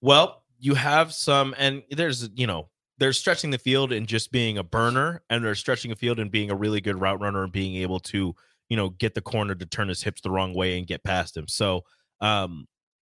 Well, 0.00 0.42
you 0.58 0.74
have 0.74 1.12
some, 1.12 1.54
and 1.58 1.82
there's, 1.90 2.28
you 2.34 2.46
know, 2.46 2.68
they're 2.98 3.12
stretching 3.12 3.50
the 3.50 3.58
field 3.58 3.92
and 3.92 4.06
just 4.06 4.30
being 4.30 4.58
a 4.58 4.62
burner, 4.62 5.22
and 5.30 5.44
they're 5.44 5.54
stretching 5.54 5.90
the 5.90 5.96
field 5.96 6.18
and 6.18 6.30
being 6.30 6.50
a 6.50 6.54
really 6.54 6.80
good 6.80 7.00
route 7.00 7.20
runner 7.20 7.42
and 7.44 7.52
being 7.52 7.76
able 7.76 7.98
to, 8.00 8.34
you 8.68 8.76
know, 8.76 8.90
get 8.90 9.14
the 9.14 9.22
corner 9.22 9.54
to 9.54 9.66
turn 9.66 9.88
his 9.88 10.02
hips 10.02 10.20
the 10.20 10.30
wrong 10.30 10.54
way 10.54 10.78
and 10.78 10.86
get 10.86 11.02
past 11.02 11.36
him. 11.36 11.48
So, 11.48 11.82
um, 12.20 12.66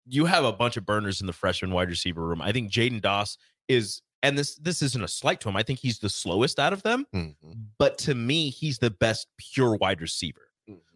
you 0.06 0.24
have 0.24 0.44
a 0.44 0.52
bunch 0.52 0.76
of 0.76 0.86
burners 0.86 1.20
in 1.20 1.26
the 1.26 1.32
freshman 1.32 1.72
wide 1.72 1.88
receiver 1.88 2.26
room. 2.26 2.40
I 2.40 2.52
think 2.52 2.70
Jaden 2.70 3.00
Doss 3.00 3.36
is, 3.68 4.00
and 4.22 4.36
this 4.38 4.56
this 4.56 4.82
isn't 4.82 5.04
a 5.04 5.08
slight 5.08 5.40
to 5.42 5.48
him. 5.48 5.56
I 5.56 5.62
think 5.62 5.78
he's 5.78 5.98
the 5.98 6.08
slowest 6.08 6.58
out 6.58 6.72
of 6.72 6.82
them, 6.82 7.06
but 7.78 7.98
to 7.98 8.14
me, 8.14 8.50
he's 8.50 8.78
the 8.78 8.90
best 8.90 9.26
pure 9.38 9.76
wide 9.76 10.00
receiver. 10.00 10.49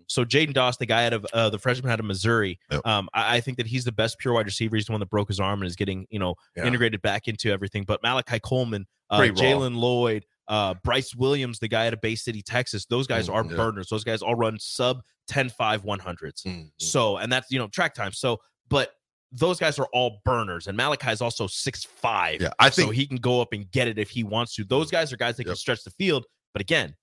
So 0.08 0.24
Jaden 0.24 0.52
Doss, 0.54 0.76
the 0.76 0.86
guy 0.86 1.06
out 1.06 1.12
of 1.12 1.26
uh, 1.32 1.50
the 1.50 1.58
freshman 1.58 1.90
out 1.92 2.00
of 2.00 2.06
Missouri, 2.06 2.58
um, 2.84 3.08
I, 3.14 3.36
I 3.36 3.40
think 3.40 3.56
that 3.58 3.66
he's 3.66 3.84
the 3.84 3.92
best 3.92 4.18
pure 4.18 4.34
wide 4.34 4.46
receiver. 4.46 4.76
He's 4.76 4.86
the 4.86 4.92
one 4.92 5.00
that 5.00 5.10
broke 5.10 5.28
his 5.28 5.40
arm 5.40 5.60
and 5.62 5.66
is 5.68 5.76
getting 5.76 6.06
you 6.10 6.18
know 6.18 6.34
Yeah. 6.56 6.66
integrated 6.66 7.02
back 7.02 7.28
into 7.28 7.50
everything. 7.50 7.84
But 7.84 8.02
Malachi 8.02 8.38
Coleman, 8.40 8.86
uh, 9.10 9.20
Jalen 9.20 9.76
Lloyd, 9.76 10.24
uh, 10.48 10.74
Bryce 10.84 11.14
Williams, 11.14 11.58
the 11.58 11.68
guy 11.68 11.86
out 11.86 11.92
of 11.94 12.00
Bay 12.00 12.14
City, 12.14 12.42
Texas, 12.42 12.86
those 12.86 13.06
guys 13.06 13.28
Mm, 13.28 13.34
are 13.34 13.44
yeah. 13.50 13.56
burners. 13.56 13.88
Those 13.88 14.04
guys 14.04 14.20
all 14.22 14.34
run 14.34 14.58
sub 14.60 15.02
10 15.28 15.48
5 15.48 15.84
100s. 15.84 16.44
So, 16.78 17.16
and 17.16 17.32
that's, 17.32 17.50
you 17.50 17.58
know, 17.58 17.68
track 17.68 17.94
time. 17.94 18.12
So, 18.12 18.38
but 18.68 18.92
those 19.32 19.58
guys 19.58 19.78
are 19.78 19.88
all 19.92 20.20
burners. 20.24 20.66
And 20.68 20.76
Malachi 20.76 21.10
is 21.10 21.20
also 21.22 21.46
six 21.46 21.82
five. 21.84 22.40
Yeah, 22.42 22.50
I 22.58 22.70
so 22.70 22.82
think- 22.82 22.94
he 22.94 23.06
can 23.06 23.16
go 23.16 23.40
up 23.40 23.52
and 23.52 23.68
get 23.70 23.88
it 23.88 23.98
if 23.98 24.10
he 24.10 24.22
wants 24.22 24.54
to. 24.56 24.64
Those 24.64 24.90
guys 24.90 25.12
are 25.12 25.16
guys 25.16 25.36
that 25.38 25.44
can 25.44 25.56
stretch 25.56 25.82
the 25.82 25.90
field. 25.90 26.24
But 26.52 26.60
again, 26.60 26.94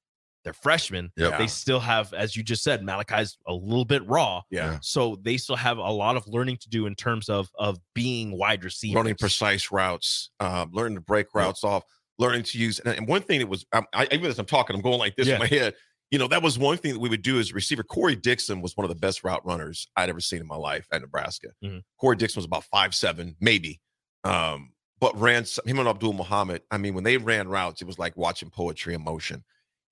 they're 0.43 0.53
freshmen. 0.53 1.12
Yep. 1.17 1.38
They 1.38 1.48
still 1.48 1.79
have, 1.79 2.13
as 2.13 2.36
you 2.36 2.41
just 2.43 2.63
said, 2.63 2.83
Malachi's 2.83 3.38
a 3.48 3.53
little 3.53 3.86
bit 3.86 4.05
raw. 4.07 4.41
Yeah. 4.50 4.79
So 4.81 5.17
they 5.21 5.38
still 5.38 5.55
have 5.55 5.77
a 5.77 5.91
lot 5.91 6.17
of 6.17 6.27
learning 6.27 6.57
to 6.62 6.69
do 6.69 6.86
in 6.88 6.95
terms 6.95 7.29
of 7.29 7.50
of 7.60 7.77
being 7.93 8.38
wide 8.38 8.63
receivers. 8.63 8.95
Running 8.95 9.15
precise 9.15 9.71
routes, 9.71 10.31
um, 10.39 10.71
learning 10.74 10.95
to 10.95 11.01
break 11.01 11.27
routes 11.36 11.63
off, 11.63 11.83
learning 12.17 12.43
to 12.43 12.57
use. 12.57 12.79
And, 12.79 12.95
and 12.98 13.07
one 13.07 13.21
thing 13.21 13.39
that 13.39 13.48
was, 13.50 13.65
um, 13.74 13.86
I, 13.93 14.07
even 14.12 14.25
as 14.25 14.39
I'm 14.39 14.45
talking, 14.45 14.75
I'm 14.75 14.81
going 14.81 15.00
like 15.00 15.15
this 15.15 15.27
Yeah. 15.27 15.36
in 15.36 15.39
my 15.41 15.48
head. 15.48 15.75
you 16.10 16.19
know, 16.19 16.27
that 16.27 16.41
was 16.43 16.60
one 16.60 16.75
thing 16.77 16.91
that 16.93 17.00
we 17.00 17.07
would 17.07 17.21
do 17.21 17.39
as 17.39 17.51
a 17.51 17.53
receiver. 17.53 17.83
Corey 17.83 18.15
Dixon 18.17 18.62
was 18.62 18.75
one 18.75 18.83
of 18.83 18.89
the 18.89 19.00
best 19.00 19.24
route 19.24 19.45
runners 19.45 19.88
I'd 19.95 20.10
ever 20.10 20.19
seen 20.19 20.41
in 20.41 20.48
my 20.48 20.57
life 20.57 20.86
at 20.91 21.01
Nebraska. 21.01 21.50
Mhm. 21.63 21.83
Corey 22.00 22.17
Dixon 22.17 22.39
was 22.39 22.45
about 22.45 22.63
five 22.65 22.93
seven, 22.93 23.36
maybe. 23.39 23.79
Um, 24.24 24.74
but 25.00 25.17
ran 25.19 25.45
some- 25.45 25.65
him 25.65 25.79
and 25.79 25.88
Abdul 25.88 26.13
Muhammad. 26.13 26.63
I 26.69 26.77
mean, 26.77 26.93
when 26.95 27.03
they 27.03 27.17
ran 27.17 27.48
routes, 27.48 27.81
it 27.81 27.86
was 27.88 27.98
like 27.98 28.15
watching 28.17 28.50
poetry 28.50 28.93
in 28.93 29.03
motion. 29.03 29.43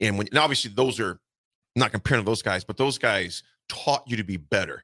And 0.01 0.17
when 0.17 0.27
and 0.29 0.37
obviously 0.37 0.71
those 0.73 0.99
are 0.99 1.11
I'm 1.75 1.79
not 1.81 1.91
comparing 1.91 2.23
to 2.23 2.25
those 2.29 2.41
guys, 2.41 2.63
but 2.63 2.77
those 2.77 2.97
guys 2.97 3.43
taught 3.67 4.03
you 4.07 4.17
to 4.17 4.23
be 4.23 4.37
better. 4.37 4.83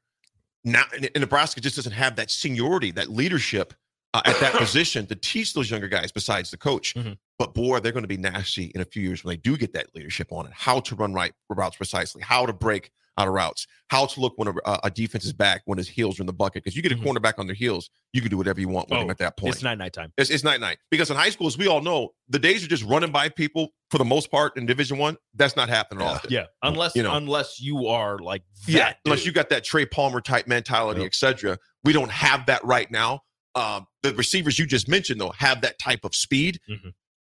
Now, 0.64 0.84
and, 0.94 1.04
and 1.14 1.20
Nebraska 1.20 1.60
just 1.60 1.76
doesn't 1.76 1.92
have 1.92 2.16
that 2.16 2.30
seniority, 2.30 2.90
that 2.92 3.08
leadership 3.10 3.74
uh, 4.14 4.22
at 4.24 4.38
that 4.40 4.52
position 4.58 5.06
to 5.06 5.14
teach 5.16 5.52
those 5.54 5.70
younger 5.70 5.88
guys. 5.88 6.12
Besides 6.12 6.50
the 6.50 6.56
coach, 6.56 6.94
Mhm. 6.94 7.18
but 7.38 7.54
boy, 7.54 7.80
they're 7.80 7.92
going 7.92 8.04
to 8.04 8.08
be 8.08 8.16
nasty 8.16 8.66
in 8.74 8.80
a 8.80 8.84
few 8.84 9.02
years 9.02 9.22
when 9.24 9.32
they 9.32 9.36
do 9.36 9.56
get 9.56 9.72
that 9.74 9.94
leadership 9.94 10.32
on 10.32 10.46
it. 10.46 10.52
How 10.54 10.80
to 10.80 10.94
run 10.94 11.12
right 11.12 11.32
routes 11.48 11.76
precisely, 11.76 12.22
how 12.22 12.46
to 12.46 12.52
break 12.52 12.90
out 13.18 13.28
of 13.28 13.34
routes, 13.34 13.66
how 13.88 14.06
to 14.06 14.20
look 14.20 14.34
when 14.36 14.48
a, 14.48 14.78
a 14.84 14.90
defense 14.90 15.24
is 15.24 15.32
back 15.32 15.62
when 15.64 15.78
his 15.78 15.88
heels 15.88 16.18
are 16.18 16.22
in 16.22 16.26
the 16.26 16.32
bucket. 16.32 16.62
Because 16.64 16.76
you 16.76 16.82
get 16.82 16.92
a 16.92 16.96
Mhm. 16.96 17.04
cornerback 17.04 17.34
on 17.38 17.46
their 17.46 17.54
heels, 17.54 17.88
you 18.12 18.20
can 18.20 18.30
do 18.30 18.36
whatever 18.36 18.60
you 18.60 18.68
want 18.68 18.90
with 18.90 18.98
him 19.00 19.06
Oh, 19.08 19.10
at 19.10 19.18
that 19.18 19.36
point. 19.36 19.54
It's 19.54 19.62
night 19.62 19.78
night 19.78 19.92
time. 19.92 20.12
It's, 20.18 20.30
it's 20.30 20.44
night 20.44 20.60
night 20.60 20.78
because 20.90 21.10
in 21.10 21.16
high 21.16 21.30
school, 21.30 21.46
as 21.46 21.56
we 21.56 21.66
all 21.66 21.80
know, 21.80 22.10
the 22.28 22.38
days 22.38 22.64
are 22.64 22.68
just 22.68 22.84
running 22.84 23.10
by 23.10 23.28
people 23.28 23.68
for 23.90 23.98
the 23.98 24.04
most 24.04 24.30
part 24.30 24.56
in 24.56 24.66
Division 24.66 24.98
One. 24.98 25.16
That's 25.34 25.56
not 25.56 25.68
happening 25.68 26.04
Yeah. 26.04 26.12
often. 26.12 26.32
Yeah, 26.32 26.44
unless 26.62 26.94
You 26.96 27.02
know. 27.02 27.14
unless 27.14 27.60
you 27.60 27.86
are 27.86 28.18
like 28.18 28.42
Yeah, 28.66 28.78
that 28.86 28.98
unless 29.04 29.24
you 29.24 29.32
got 29.32 29.48
that 29.50 29.64
Trey 29.64 29.86
Palmer 29.86 30.20
type 30.20 30.46
mentality, 30.46 31.00
Yep. 31.00 31.06
et 31.06 31.14
cetera. 31.14 31.58
We 31.84 31.92
don't 31.92 32.10
have 32.10 32.46
that 32.46 32.64
right 32.64 32.90
now. 32.90 33.20
Um, 33.54 33.86
the 34.02 34.12
receivers 34.14 34.58
you 34.58 34.66
just 34.66 34.86
mentioned, 34.88 35.18
though, 35.20 35.32
have 35.38 35.62
that 35.62 35.78
type 35.78 36.00
of 36.04 36.14
speed. 36.14 36.60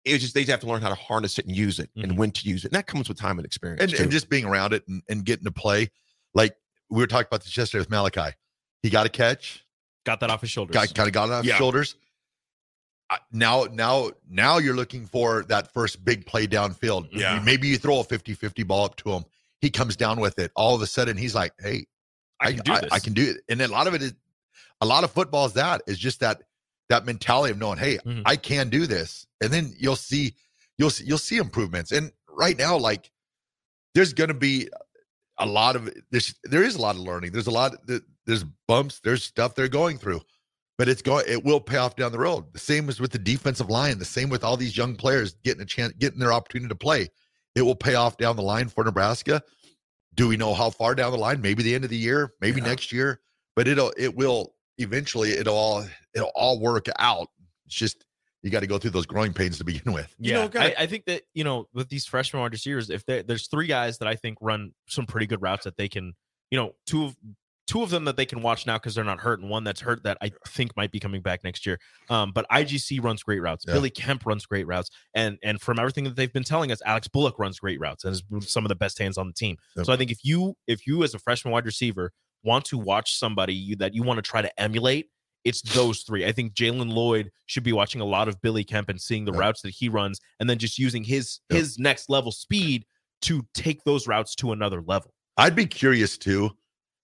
Mhm. 0.06 0.14
It's 0.14 0.24
just 0.24 0.34
they 0.34 0.44
have 0.46 0.60
to 0.62 0.68
learn 0.68 0.82
how 0.82 0.90
to 0.90 0.96
harness 0.96 1.40
it 1.40 1.46
and 1.46 1.56
use 1.56 1.80
it 1.80 1.90
Mhm. 1.98 2.04
and 2.04 2.18
when 2.18 2.32
to 2.32 2.48
use 2.50 2.64
it. 2.64 2.68
And 2.70 2.76
that 2.76 2.88
comes 2.88 3.08
with 3.10 3.18
time 3.20 3.38
and 3.40 3.46
experience. 3.46 3.82
and, 3.82 3.94
and 4.02 4.12
just 4.12 4.30
being 4.30 4.46
around 4.46 4.74
it 4.74 4.88
and, 4.88 5.02
and 5.10 5.26
getting 5.26 5.46
to 5.46 5.52
play. 5.52 5.90
Like 6.34 6.56
we 6.90 6.98
were 7.00 7.08
talking 7.08 7.28
about 7.28 7.44
this 7.44 7.56
yesterday 7.56 7.80
with 7.80 7.90
Malachi. 7.90 8.36
He 8.84 8.90
got 8.90 9.06
a 9.06 9.10
catch, 9.10 9.66
got 10.06 10.20
that 10.20 10.30
off 10.30 10.42
his 10.42 10.52
shoulders. 10.52 10.74
got 10.74 10.94
kind 10.94 11.08
of 11.08 11.14
got 11.14 11.30
it 11.30 11.32
off 11.34 11.46
his 11.46 11.56
shoulders. 11.56 11.96
I- 13.10 13.20
Now, 13.32 13.66
now, 13.72 14.12
now 14.28 14.58
you're 14.58 14.76
looking 14.76 15.06
for 15.06 15.44
that 15.50 15.72
first 15.74 16.04
big 16.04 16.26
play 16.26 16.48
downfield. 16.48 17.10
Yeah. 17.12 17.40
Maybe 17.44 17.68
you 17.68 17.78
throw 17.78 18.00
a 18.00 18.04
50 18.04 18.34
50 18.34 18.64
ball 18.64 18.86
up 18.86 18.96
to 18.98 19.12
him. 19.12 19.26
He 19.62 19.70
comes 19.70 19.96
down 19.96 20.20
with 20.20 20.38
it. 20.40 20.52
All 20.56 20.76
of 20.76 20.82
a 20.82 20.88
sudden, 20.88 21.16
he's 21.18 21.34
like, 21.36 21.54
hey, 21.60 21.86
I 22.40 22.52
can 22.54 22.62
do 22.64 22.74
I, 22.74 22.82
this. 22.82 22.92
I 22.92 23.00
can 23.00 23.14
do 23.14 23.32
it. 23.32 23.38
And 23.48 23.62
a 23.62 23.68
lot 23.68 23.88
of 23.88 23.94
it 23.94 24.02
is, 24.02 24.14
a 24.82 24.86
lot 24.86 25.04
of 25.04 25.12
football 25.12 25.46
is 25.46 25.54
that 25.54 25.82
is 25.88 25.98
just 25.98 26.20
that 26.20 26.42
that 26.90 27.06
mentality 27.06 27.52
of 27.52 27.58
knowing, 27.58 27.78
hey, 27.80 27.98
Mhm. 28.06 28.22
I 28.26 28.36
can 28.36 28.70
do 28.70 28.86
this. 28.86 29.26
And 29.42 29.52
then 29.52 29.74
you'll 29.78 29.96
see, 29.96 30.36
you'll 30.78 30.90
see, 30.92 31.04
you'll 31.06 31.18
see 31.18 31.38
improvements. 31.38 31.92
And 31.92 32.12
right 32.30 32.58
now, 32.58 32.78
like, 32.78 33.12
there's 33.94 34.14
going 34.14 34.28
to 34.28 34.34
be 34.34 34.70
a 35.38 35.46
lot 35.46 35.76
of 35.76 35.90
there's 36.12 36.34
there 36.44 36.64
is 36.64 36.76
a 36.76 36.82
lot 36.82 36.96
of 36.96 37.02
learning. 37.02 37.32
There's 37.32 37.48
a 37.48 37.52
lot 37.52 37.76
there's 38.26 38.44
bumps. 38.68 39.00
There's 39.04 39.24
stuff 39.24 39.56
they're 39.56 39.68
going 39.68 39.98
through, 39.98 40.22
but 40.78 40.88
it's 40.88 41.02
going. 41.02 41.26
It 41.28 41.44
will 41.44 41.60
pay 41.60 41.78
off 41.78 41.96
down 41.96 42.12
the 42.12 42.20
road. 42.20 42.54
The 42.54 42.60
same 42.60 42.88
as 42.90 43.00
with 43.00 43.12
the 43.12 43.20
defensive 43.20 43.70
line. 43.70 43.98
The 44.00 44.06
same 44.06 44.30
with 44.30 44.44
all 44.44 44.58
these 44.58 44.78
young 44.78 44.96
players 44.96 45.36
getting 45.44 45.62
a 45.62 45.66
chance, 45.66 45.94
getting 46.00 46.20
their 46.20 46.32
opportunity 46.34 46.70
to 46.70 46.76
play. 46.76 47.10
It 47.56 47.62
will 47.64 47.76
pay 47.76 47.96
off 47.96 48.18
down 48.18 48.36
the 48.36 48.44
line 48.44 48.68
for 48.70 48.84
Nebraska. 48.84 49.42
Do 50.14 50.28
we 50.28 50.38
know 50.38 50.54
how 50.54 50.70
far 50.70 50.96
down 50.96 51.12
the 51.12 51.18
line? 51.18 51.42
Maybe 51.42 51.64
the 51.64 51.76
end 51.76 51.84
of 51.84 51.90
the 51.90 51.98
year, 51.98 52.34
maybe 52.40 52.62
Yeah. 52.62 52.68
next 52.68 52.92
year, 52.94 53.20
but 53.56 53.68
it'll 53.68 53.94
it 53.98 54.16
will 54.16 54.56
eventually 54.78 55.32
it'll 55.32 55.56
all 55.56 55.88
it'll 56.16 56.32
all 56.36 56.60
work 56.60 56.88
out. 56.98 57.28
It's 57.66 57.76
just 57.76 58.06
you 58.42 58.52
got 58.52 58.60
to 58.62 58.68
go 58.68 58.78
through 58.78 58.92
those 58.92 59.06
growing 59.08 59.34
pains 59.34 59.58
to 59.58 59.64
begin 59.64 59.92
with. 59.94 60.14
You 60.20 60.34
Yeah, 60.34 60.42
know, 60.44 60.48
guy- 60.50 60.66
I, 60.78 60.84
I 60.84 60.86
think 60.88 61.06
that 61.06 61.24
you 61.34 61.44
know 61.44 61.68
with 61.74 61.90
these 61.90 62.06
freshman 62.06 62.42
wide 62.42 62.52
receivers, 62.54 62.90
if 62.90 63.06
there- 63.06 63.24
there's 63.24 63.48
three 63.48 63.68
guys 63.68 63.98
that 64.00 64.08
I 64.08 64.16
think 64.16 64.38
run 64.42 64.74
some 64.88 65.06
pretty 65.06 65.26
good 65.26 65.42
routes 65.42 65.64
that 65.66 65.78
they 65.78 65.88
can, 65.90 66.14
you 66.52 66.58
know, 66.58 66.74
two 66.86 67.06
of 67.06 67.16
two 67.68 67.82
of 67.82 67.90
them 67.90 68.06
that 68.06 68.16
they 68.16 68.28
can 68.28 68.44
watch 68.44 68.68
now 68.68 68.76
because 68.78 68.94
they're 68.94 69.04
not 69.04 69.20
hurt, 69.20 69.40
and 69.40 69.50
one 69.50 69.64
that's 69.64 69.82
hurt 69.82 70.04
that 70.04 70.20
I 70.22 70.32
think 70.48 70.78
might 70.78 70.92
be 70.92 71.00
coming 71.00 71.24
back 71.24 71.44
next 71.44 71.66
year. 71.66 71.80
Um, 72.12 72.32
but 72.32 72.46
IGC 72.52 73.04
runs 73.04 73.24
great 73.24 73.42
routes. 73.42 73.66
Yeah. 73.68 73.74
Billy 73.74 73.90
Kemp 73.90 74.24
runs 74.28 74.46
great 74.46 74.68
routes, 74.68 74.92
and 75.16 75.40
and 75.42 75.60
from 75.60 75.80
everything 75.80 76.04
that 76.04 76.16
they've 76.16 76.32
been 76.32 76.44
telling 76.44 76.72
us, 76.72 76.80
Alex 76.86 77.08
Bullock 77.08 77.40
runs 77.40 77.58
great 77.60 77.80
routes 77.80 78.04
and 78.06 78.14
is 78.14 78.24
some 78.54 78.64
of 78.64 78.70
the 78.70 78.76
best 78.76 79.00
hands 79.00 79.18
on 79.18 79.26
the 79.26 79.34
team. 79.34 79.58
Yep. 79.78 79.88
So 79.88 79.94
I 79.94 79.98
think 79.98 80.12
if 80.12 80.20
you 80.24 80.54
if 80.68 80.86
you 80.86 81.04
as 81.04 81.16
a 81.16 81.20
freshman 81.20 81.52
wide 81.52 81.66
receiver 81.66 82.12
want 82.44 82.66
to 82.66 82.78
watch 82.78 83.18
somebody 83.18 83.56
you, 83.56 83.76
that 83.78 83.96
you 83.96 84.04
want 84.04 84.20
to 84.20 84.22
try 84.22 84.44
to 84.44 84.62
emulate. 84.62 85.08
It's 85.46 85.62
those 85.62 86.02
three. 86.02 86.26
I 86.26 86.32
think 86.32 86.54
Jalen 86.56 86.92
Lloyd 86.92 87.32
should 87.46 87.64
be 87.64 87.72
watching 87.72 88.02
a 88.02 88.06
lot 88.06 88.28
of 88.28 88.42
Billy 88.42 88.64
Kemp 88.64 88.90
and 88.90 89.00
seeing 89.00 89.26
the 89.26 89.32
Yep. 89.32 89.40
routes 89.40 89.62
that 89.62 89.70
he 89.76 89.88
runs, 89.88 90.20
and 90.40 90.50
then 90.50 90.58
just 90.58 90.78
using 90.80 91.04
his 91.04 91.40
Yep. 91.52 91.58
his 91.60 91.78
next 91.80 92.10
level 92.10 92.32
speed 92.32 92.86
to 93.22 93.48
take 93.54 93.84
those 93.84 94.08
routes 94.08 94.36
to 94.36 94.52
another 94.52 94.82
level. 94.82 95.14
I'd 95.38 95.56
be 95.56 95.68
curious 95.68 96.18
too 96.18 96.58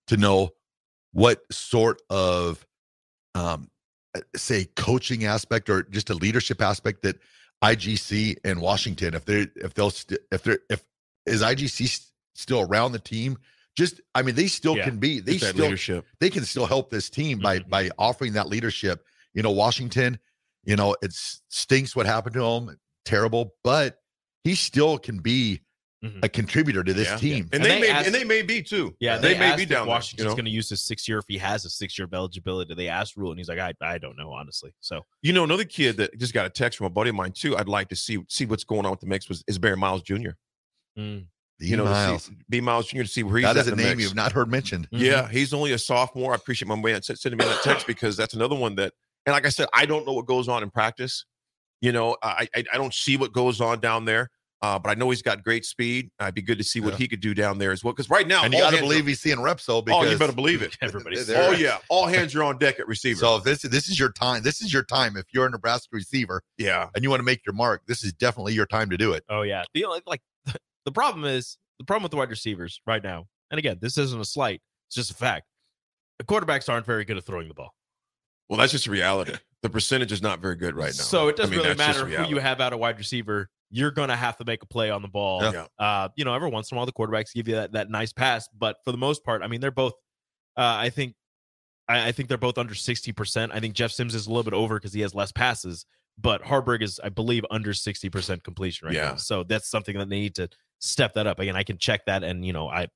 to 0.08 0.18
know 0.18 0.50
what 1.14 1.42
sort 1.52 2.02
of 2.10 2.66
um 3.36 3.70
uh, 4.16 4.22
say 4.36 4.66
coaching 4.76 5.24
aspect 5.24 5.70
or 5.70 5.84
just 5.84 6.10
a 6.10 6.14
leadership 6.14 6.62
aspect 6.62 7.02
that 7.04 7.18
IGC 7.64 8.38
and 8.44 8.60
Washington 8.60 9.14
if 9.14 9.24
they 9.26 9.48
if 9.56 9.74
they'll 9.76 9.92
st- 9.92 10.20
if 10.32 10.44
they're 10.44 10.60
if 10.70 10.84
is 11.26 11.42
IGC 11.44 11.88
st- 11.88 12.08
still 12.34 12.62
around 12.62 12.92
the 12.94 13.00
team 13.00 13.38
just 13.78 14.02
I 14.16 14.22
mean 14.22 14.36
they 14.36 14.48
still 14.48 14.76
Yeah, 14.78 14.84
can 14.86 14.98
be 14.98 15.20
they 15.20 15.38
still 15.38 15.54
leadership. 15.66 16.06
they 16.20 16.30
can 16.30 16.44
still 16.46 16.66
help 16.66 16.90
this 16.90 17.10
team 17.10 17.40
by 17.40 17.60
Mhm. 17.60 17.70
by 17.70 17.90
offering 17.98 18.34
that 18.34 18.48
leadership 18.50 19.06
you 19.34 19.42
know 19.44 19.52
Washington 19.52 20.20
you 20.66 20.76
know 20.76 20.96
it 21.02 21.12
stinks 21.14 21.96
what 21.96 22.06
happened 22.06 22.34
to 22.36 22.44
him 22.44 22.78
terrible 23.06 23.56
but 23.64 23.98
he 24.44 24.56
still 24.56 24.98
can 24.98 25.20
be 25.20 25.62
Mhm. 26.04 26.20
a 26.24 26.30
contributor 26.30 26.84
to 26.84 26.94
this 26.96 27.08
Yeah. 27.10 27.18
team 27.18 27.44
And, 27.46 27.54
And 27.54 27.64
they, 27.64 27.70
they 27.70 27.82
may 27.82 27.90
asked- 27.92 28.06
and 28.08 28.16
they 28.16 28.24
may 28.24 28.42
be 28.42 28.64
too. 28.64 28.96
Yeah, 29.00 29.20
they, 29.20 29.38
may 29.38 29.56
be 29.56 29.68
down 29.68 29.88
Washington's 29.88 30.18
there. 30.18 30.26
You 30.26 30.30
know? 30.32 30.36
going 30.36 30.46
to 30.46 30.52
use 30.52 30.68
his 30.68 30.82
six 30.82 31.08
year 31.08 31.20
if 31.20 31.26
he 31.28 31.38
has 31.38 31.64
a 31.64 31.70
six 31.70 31.96
year 31.96 32.06
of 32.08 32.14
eligibility. 32.16 32.74
They 32.74 32.88
asked 32.88 33.16
Rhule, 33.16 33.30
and 33.30 33.40
he's 33.40 33.48
like, 33.48 33.60
I, 33.60 33.72
I 33.82 34.00
don't 34.00 34.18
know 34.18 34.32
honestly. 34.32 34.74
So 34.82 35.06
You 35.22 35.32
know, 35.32 35.44
another 35.44 35.64
kid 35.64 35.98
that 35.98 36.18
just 36.18 36.34
got 36.34 36.48
a 36.48 36.50
text 36.50 36.78
from 36.80 36.88
a 36.88 36.90
buddy 36.90 37.12
of 37.12 37.16
mine 37.16 37.34
too. 37.34 37.56
I'd 37.56 37.68
like 37.70 37.88
to 37.90 37.96
see 37.96 38.18
see 38.30 38.48
what's 38.48 38.64
going 38.64 38.84
on 38.86 38.90
with 38.92 39.00
the 39.02 39.06
mix 39.06 39.30
was 39.30 39.44
is 39.48 39.60
Barry 39.60 39.78
Miles 39.78 40.02
Jr. 40.02 40.32
mm, 40.98 41.28
You 41.62 41.78
know, 41.78 41.84
to 41.86 41.90
Miles. 41.92 42.24
see, 42.24 42.34
B 42.50 42.62
Miles 42.62 42.88
Jr. 42.88 43.02
to 43.04 43.08
see 43.08 43.24
where 43.24 43.38
he's 43.38 43.44
that 43.46 43.58
at 43.58 43.66
is 43.66 43.72
a 43.72 43.76
name 43.76 43.88
mix. 43.90 44.02
you've 44.02 44.16
not 44.16 44.32
heard 44.32 44.50
mentioned. 44.50 44.88
Yeah, 44.92 45.28
he's 45.30 45.54
only 45.54 45.72
a 45.74 45.78
sophomore. 45.78 46.34
I 46.34 46.36
appreciate 46.36 46.68
my 46.68 46.76
man 46.76 47.02
sending 47.04 47.38
me 47.38 47.46
that 47.46 47.62
text 47.64 47.86
because 47.88 48.18
that's 48.18 48.34
another 48.34 48.56
one 48.56 48.76
that, 48.76 48.94
and 49.26 49.34
like 49.34 49.46
I 49.46 49.50
said, 49.50 49.68
I 49.74 49.86
don't 49.86 50.06
know 50.06 50.14
what 50.14 50.26
goes 50.26 50.48
on 50.48 50.64
in 50.64 50.72
practice. 50.72 51.26
You 51.82 51.92
know, 51.92 52.18
I 52.24 52.48
I, 52.56 52.64
I 52.74 52.78
don't 52.78 52.94
see 52.94 53.18
what 53.18 53.32
goes 53.34 53.62
on 53.62 53.80
down 53.80 54.06
there, 54.06 54.30
uh, 54.62 54.78
but 54.80 54.90
I 54.92 54.94
know 54.96 55.10
he's 55.10 55.22
got 55.24 55.44
great 55.44 55.66
speed. 55.66 56.10
I'd 56.20 56.34
be 56.36 56.42
good 56.44 56.58
to 56.60 56.64
see 56.64 56.80
what 56.80 56.94
Yeah. 56.94 56.98
he 56.98 57.08
could 57.08 57.20
do 57.22 57.34
down 57.34 57.58
there 57.58 57.72
as 57.72 57.84
well. 57.84 57.94
Because 57.94 58.10
right 58.10 58.28
now, 58.28 58.44
and 58.44 58.54
you 58.54 58.60
got 58.60 58.72
to 58.74 58.80
believe 58.80 59.06
are- 59.06 59.10
he's 59.10 59.20
seeing 59.20 59.40
reps 59.42 59.64
So 59.64 59.84
oh, 59.88 60.04
you 60.04 60.18
better 60.18 60.32
believe 60.34 60.62
it. 60.62 60.78
everybody's 60.82 61.30
Oh 61.32 61.52
yeah, 61.52 61.78
all 61.90 62.06
hands 62.08 62.36
are 62.36 62.44
on 62.44 62.58
deck 62.60 62.80
at 62.80 62.88
receiver. 62.88 63.20
So 63.20 63.38
if 63.38 63.44
this 63.44 63.62
this 63.64 63.90
is 63.90 64.00
your 64.00 64.12
time. 64.12 64.44
This 64.44 64.62
is 64.62 64.72
your 64.74 64.84
time. 64.84 65.18
If 65.18 65.26
you're 65.34 65.46
a 65.46 65.50
Nebraska 65.50 65.90
receiver 65.92 66.44
yeah, 66.58 66.90
and 66.96 67.04
you 67.04 67.10
want 67.10 67.20
to 67.20 67.26
make 67.26 67.46
your 67.46 67.54
mark, 67.54 67.82
this 67.88 68.04
is 68.04 68.14
definitely 68.14 68.54
your 68.54 68.66
time 68.68 68.90
to 68.92 68.98
do 68.98 69.14
it. 69.14 69.24
Oh 69.30 69.42
yeah. 69.44 69.64
The 69.74 69.86
only 69.86 70.02
like 70.06 70.22
the 70.86 70.92
problem 70.92 71.26
is 71.26 71.58
the 71.80 71.86
problem 71.86 72.04
with 72.04 72.12
the 72.12 72.18
wide 72.18 72.30
receivers 72.30 72.82
right 72.86 73.04
now. 73.04 73.26
And 73.50 73.60
again, 73.60 73.78
this 73.82 73.98
isn't 73.98 74.20
a 74.20 74.26
slight; 74.26 74.62
it's 74.88 74.96
just 74.96 75.12
a 75.12 75.16
fact. 75.16 75.46
The 76.20 76.26
quarterbacks 76.26 76.70
aren't 76.70 76.86
very 76.86 77.04
good 77.06 77.18
at 77.18 77.26
throwing 77.26 77.48
the 77.48 77.54
ball. 77.54 77.74
well, 78.50 78.60
that's 78.60 78.72
just 78.72 78.88
reality. 78.88 79.34
The 79.64 79.70
percentage 79.70 80.12
is 80.12 80.22
not 80.22 80.40
very 80.40 80.56
good 80.56 80.76
right 80.76 80.88
now. 80.88 80.92
So 81.04 81.28
it 81.28 81.36
doesn't 81.36 81.54
I 81.54 81.58
mean, 81.58 81.66
really 81.66 81.78
matter 81.78 82.06
who 82.06 82.30
you 82.30 82.40
have 82.40 82.60
out 82.62 82.74
a 82.74 82.78
wide 82.78 82.98
receiver. 82.98 83.50
You're 83.70 83.92
gonna 83.92 84.16
have 84.16 84.38
to 84.38 84.46
make 84.46 84.64
a 84.64 84.66
play 84.66 84.90
on 84.90 85.02
the 85.02 85.08
ball. 85.08 85.42
Yeah. 85.44 85.66
Uh, 85.80 86.10
you 86.16 86.26
know, 86.26 86.34
every 86.34 86.50
once 86.50 86.72
in 86.72 86.76
a 86.76 86.78
while 86.78 86.86
the 86.86 86.92
quarterbacks 86.92 87.34
give 87.34 87.48
you 87.48 87.56
that, 87.56 87.72
that 87.74 87.90
nice 87.90 88.12
pass, 88.12 88.48
but 88.58 88.78
for 88.84 88.92
the 88.92 88.98
most 88.98 89.24
part, 89.24 89.42
I 89.44 89.48
mean, 89.48 89.62
they're 89.62 89.72
both. 89.72 89.94
Uh, 90.58 90.62
I 90.80 90.90
think, 90.90 91.14
I, 91.88 92.08
I 92.10 92.12
think 92.12 92.28
they're 92.28 92.38
both 92.38 92.58
under 92.58 92.74
sixty 92.76 93.12
percent. 93.12 93.52
I 93.54 93.60
think 93.60 93.74
Jeff 93.74 93.92
Sims 93.92 94.14
is 94.16 94.28
a 94.28 94.30
little 94.30 94.44
bit 94.44 94.54
over 94.54 94.76
because 94.78 94.94
he 94.94 95.02
has 95.02 95.16
less 95.16 95.32
passes, 95.32 95.86
but 96.20 96.42
Haarberg 96.44 96.82
is, 96.82 97.00
I 97.04 97.10
believe, 97.10 97.46
under 97.50 97.74
sixty 97.74 98.10
percent 98.10 98.44
completion 98.44 98.88
right 98.88 98.96
Yeah. 98.96 99.12
now. 99.12 99.16
So 99.16 99.44
that's 99.44 99.70
something 99.70 99.98
that 99.98 100.10
they 100.10 100.20
need 100.20 100.36
to 100.36 100.50
step 100.82 101.14
that 101.14 101.26
up. 101.28 101.40
Again, 101.40 101.56
I 101.56 101.64
can 101.64 101.78
check 101.78 102.06
that, 102.06 102.24
and 102.24 102.46
you 102.46 102.52
know, 102.54 102.68
I 102.68 102.88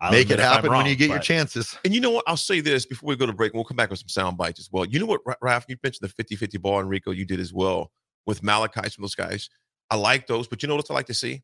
I'll 0.00 0.10
Make 0.10 0.30
it 0.30 0.40
if 0.40 0.40
I'm 0.40 0.52
happen 0.54 0.70
when 0.72 0.86
you 0.86 0.96
get 0.96 1.10
your 1.10 1.20
chances. 1.20 1.76
And 1.84 1.94
you 1.94 2.00
know 2.00 2.10
what? 2.10 2.24
I'll 2.26 2.36
say 2.36 2.60
this 2.60 2.86
before 2.86 3.08
we 3.08 3.14
go 3.16 3.24
to 3.26 3.32
break, 3.32 3.52
and 3.52 3.58
we'll 3.58 3.64
come 3.64 3.76
back 3.76 3.88
with 3.90 4.00
some 4.00 4.08
sound 4.08 4.36
bites 4.36 4.58
as 4.58 4.68
well. 4.72 4.84
You 4.84 4.98
know 4.98 5.06
what, 5.06 5.20
Ra- 5.24 5.36
Raf, 5.40 5.64
you 5.68 5.76
mentioned 5.82 6.08
the 6.08 6.12
50 6.12 6.34
50 6.34 6.58
ball, 6.58 6.80
Enrico, 6.80 7.12
you 7.12 7.24
did 7.24 7.38
as 7.38 7.52
well 7.52 7.92
with 8.26 8.42
Malachi, 8.42 8.80
some 8.88 9.04
of 9.04 9.10
those 9.10 9.14
guys. 9.14 9.48
I 9.90 9.96
like 9.96 10.26
those, 10.26 10.48
but 10.48 10.60
you 10.62 10.68
know 10.68 10.74
what 10.74 10.90
I 10.90 10.94
like 10.94 11.06
to 11.06 11.14
see? 11.14 11.42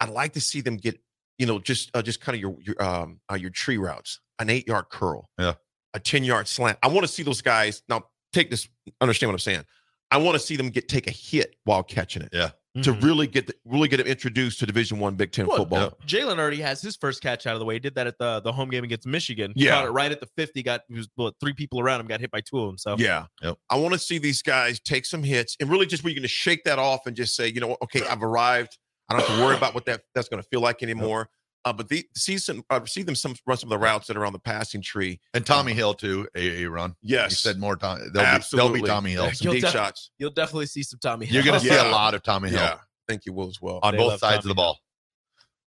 I'd 0.00 0.10
like 0.10 0.32
to 0.34 0.40
see 0.40 0.60
them 0.60 0.76
get, 0.76 1.00
you 1.38 1.46
know, 1.46 1.58
just 1.58 1.90
uh, 1.94 2.02
just 2.02 2.20
kind 2.20 2.34
of 2.36 2.40
your 2.42 2.56
your 2.60 2.82
um 2.82 3.20
uh, 3.32 3.36
your 3.36 3.50
tree 3.50 3.78
routes, 3.78 4.20
an 4.38 4.50
eight 4.50 4.66
yard 4.68 4.86
curl, 4.90 5.30
Yeah. 5.38 5.54
a 5.94 6.00
10 6.00 6.24
yard 6.24 6.46
slant. 6.46 6.76
I 6.82 6.88
want 6.88 7.06
to 7.06 7.12
see 7.12 7.22
those 7.22 7.40
guys 7.40 7.82
now 7.88 8.02
take 8.34 8.50
this, 8.50 8.68
understand 9.00 9.28
what 9.28 9.34
I'm 9.34 9.38
saying. 9.38 9.64
I 10.10 10.18
want 10.18 10.34
to 10.34 10.40
see 10.40 10.56
them 10.56 10.68
get 10.68 10.88
take 10.88 11.06
a 11.06 11.10
hit 11.10 11.56
while 11.64 11.82
catching 11.82 12.20
it 12.22 12.28
Yeah. 12.34 12.50
To 12.82 12.92
Mhm. 12.92 13.02
really 13.02 13.26
get 13.26 13.46
the, 13.46 13.54
really 13.64 13.88
get 13.88 13.98
them 13.98 14.06
introduced 14.06 14.58
to 14.60 14.66
Division 14.66 14.98
One 14.98 15.14
Big 15.16 15.32
Ten 15.32 15.46
Well, 15.46 15.58
football. 15.58 15.98
Jalen 16.06 16.38
already 16.38 16.60
has 16.60 16.80
his 16.82 16.96
first 16.96 17.22
catch 17.22 17.46
out 17.46 17.54
of 17.54 17.60
the 17.60 17.64
way. 17.64 17.74
He 17.74 17.78
did 17.80 17.94
that 17.94 18.06
at 18.06 18.18
the 18.18 18.40
the 18.40 18.52
home 18.52 18.68
game 18.70 18.84
against 18.84 19.06
Michigan. 19.06 19.52
Yeah. 19.56 19.72
Caught 19.76 19.86
it 19.86 19.90
right 19.90 20.12
at 20.12 20.20
the 20.20 20.28
50. 20.36 20.62
Got 20.62 20.82
he 20.88 20.94
was 20.94 21.08
what, 21.14 21.34
three 21.40 21.52
people 21.52 21.80
around 21.80 22.00
him. 22.00 22.06
Got 22.06 22.20
hit 22.20 22.30
by 22.30 22.40
two 22.40 22.58
of 22.60 22.66
them. 22.68 22.78
So 22.78 22.96
Yeah. 22.98 23.26
Yep. 23.42 23.56
I 23.70 23.76
want 23.76 23.92
to 23.94 23.98
see 23.98 24.18
these 24.18 24.42
guys 24.42 24.80
take 24.80 25.06
some 25.06 25.22
hits 25.22 25.56
and 25.60 25.70
really 25.70 25.86
just 25.86 26.04
where 26.04 26.10
you're 26.10 26.16
going 26.16 26.22
to 26.22 26.28
shake 26.28 26.64
that 26.64 26.78
off 26.78 27.06
and 27.06 27.14
just 27.16 27.34
say, 27.36 27.48
you 27.48 27.60
know, 27.60 27.76
okay, 27.82 28.02
I've 28.06 28.22
arrived. 28.22 28.78
I 29.08 29.14
don't 29.14 29.26
have 29.26 29.36
to 29.38 29.42
worry 29.44 29.56
about 29.56 29.74
what 29.74 29.86
that 29.86 30.02
that's 30.14 30.28
going 30.28 30.42
to 30.42 30.48
feel 30.50 30.60
like 30.60 30.82
anymore. 30.82 31.30
Uh, 31.64 31.72
but 31.72 31.88
the 31.88 32.06
see 32.16 32.38
some 32.38 32.62
uh, 32.70 32.84
see 32.86 33.02
them 33.02 33.14
some 33.14 33.34
run 33.46 33.58
some 33.58 33.68
of 33.70 33.78
the 33.78 33.84
routes 33.84 34.06
that 34.06 34.16
are 34.16 34.24
on 34.24 34.32
the 34.32 34.38
passing 34.38 34.80
tree. 34.80 35.20
And 35.34 35.44
Tommy 35.44 35.72
Hill 35.74 35.92
too, 35.92 36.26
a, 36.34 36.62
a 36.62 36.70
run. 36.70 36.94
Yes. 37.02 37.30
You 37.32 37.36
said 37.36 37.58
more 37.58 37.76
Tommy. 37.76 38.02
They'll 38.14 38.22
be, 38.22 38.26
Absolutely. 38.26 38.72
they'll 38.78 38.82
be 38.84 38.88
Tommy 38.88 39.10
Hill. 39.12 39.30
Some 39.32 39.44
You'll 39.44 39.54
deep 39.54 39.62
def- 39.64 39.72
shots. 39.72 40.10
You'll 40.18 40.30
definitely 40.30 40.66
see 40.66 40.82
some 40.82 40.98
Tommy. 41.00 41.26
Hill. 41.26 41.34
You're 41.34 41.44
going 41.44 41.60
to 41.60 41.66
see 41.66 41.74
Yeah. 41.74 41.88
a 41.88 41.92
lot 41.92 42.14
of 42.14 42.22
Tommy 42.22 42.48
Hill 42.50 42.60
Yeah, 42.60 42.74
I 42.74 42.78
think 43.12 43.26
you 43.26 43.32
will 43.32 43.48
as 43.48 43.60
well. 43.60 43.80
on 43.82 43.92
They 43.92 43.98
both 43.98 44.12
love 44.12 44.20
sides 44.20 44.44
of 44.44 44.48
the 44.48 44.54
ball. 44.54 44.78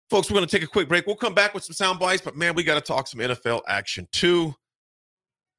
Folks, 0.09 0.29
we're 0.29 0.35
going 0.35 0.47
to 0.47 0.51
take 0.57 0.63
a 0.63 0.69
quick 0.71 0.87
break. 0.89 1.05
We'll 1.05 1.15
come 1.15 1.33
back 1.33 1.53
with 1.53 1.63
some 1.63 1.73
sound 1.73 1.99
bites, 1.99 2.21
but 2.21 2.35
man, 2.35 2.55
we 2.55 2.63
got 2.63 2.75
to 2.75 2.81
talk 2.81 3.07
some 3.07 3.19
NFL 3.19 3.61
action 3.67 4.07
too. 4.11 4.55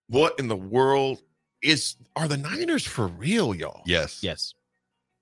What 0.08 0.38
in 0.38 0.48
the 0.48 0.56
world 0.56 1.22
is 1.62 1.96
are 2.16 2.26
the 2.28 2.36
Niners 2.36 2.86
for 2.86 3.06
real, 3.06 3.54
y'all? 3.54 3.82
Yes. 3.86 4.22
Yes. 4.22 4.54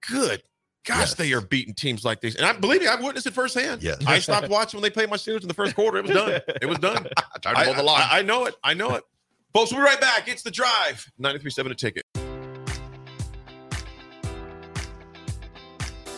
Good. 0.09 0.43
Gosh, 0.87 0.99
Yes. 0.99 1.15
they 1.15 1.33
are 1.35 1.41
beating 1.43 1.75
teams 1.75 2.05
like 2.05 2.21
this. 2.23 2.37
And 2.37 2.45
I 2.47 2.53
believe 2.55 2.81
me, 2.81 2.87
I've 2.87 3.03
witnessed 3.03 3.27
it 3.27 3.35
firsthand. 3.35 3.83
Yes. 3.83 3.99
I 4.07 4.19
stopped 4.19 4.49
watching 4.49 4.79
when 4.79 4.83
they 4.83 4.91
played 4.91 5.11
my 5.11 5.17
Steelers 5.17 5.43
in 5.43 5.49
the 5.49 5.55
first 5.55 5.75
quarter. 5.75 5.99
It 5.99 6.05
was 6.07 6.13
done. 6.13 6.41
It 6.63 6.67
was 6.67 6.79
done. 6.79 7.07
I, 7.45 7.73
the 7.73 7.83
line. 7.83 8.03
I- 8.11 8.19
I 8.21 8.23
know 8.23 8.47
it. 8.47 8.55
I 8.65 8.73
know 8.75 8.95
it. 8.95 9.05
Folks, 9.53 9.73
we'll 9.73 9.81
be 9.81 9.85
right 9.85 10.01
back. 10.01 10.29
It's 10.29 10.43
the 10.43 10.51
drive. 10.51 11.11
93.7 11.21 11.71
a 11.71 11.75
ticket. 11.75 12.05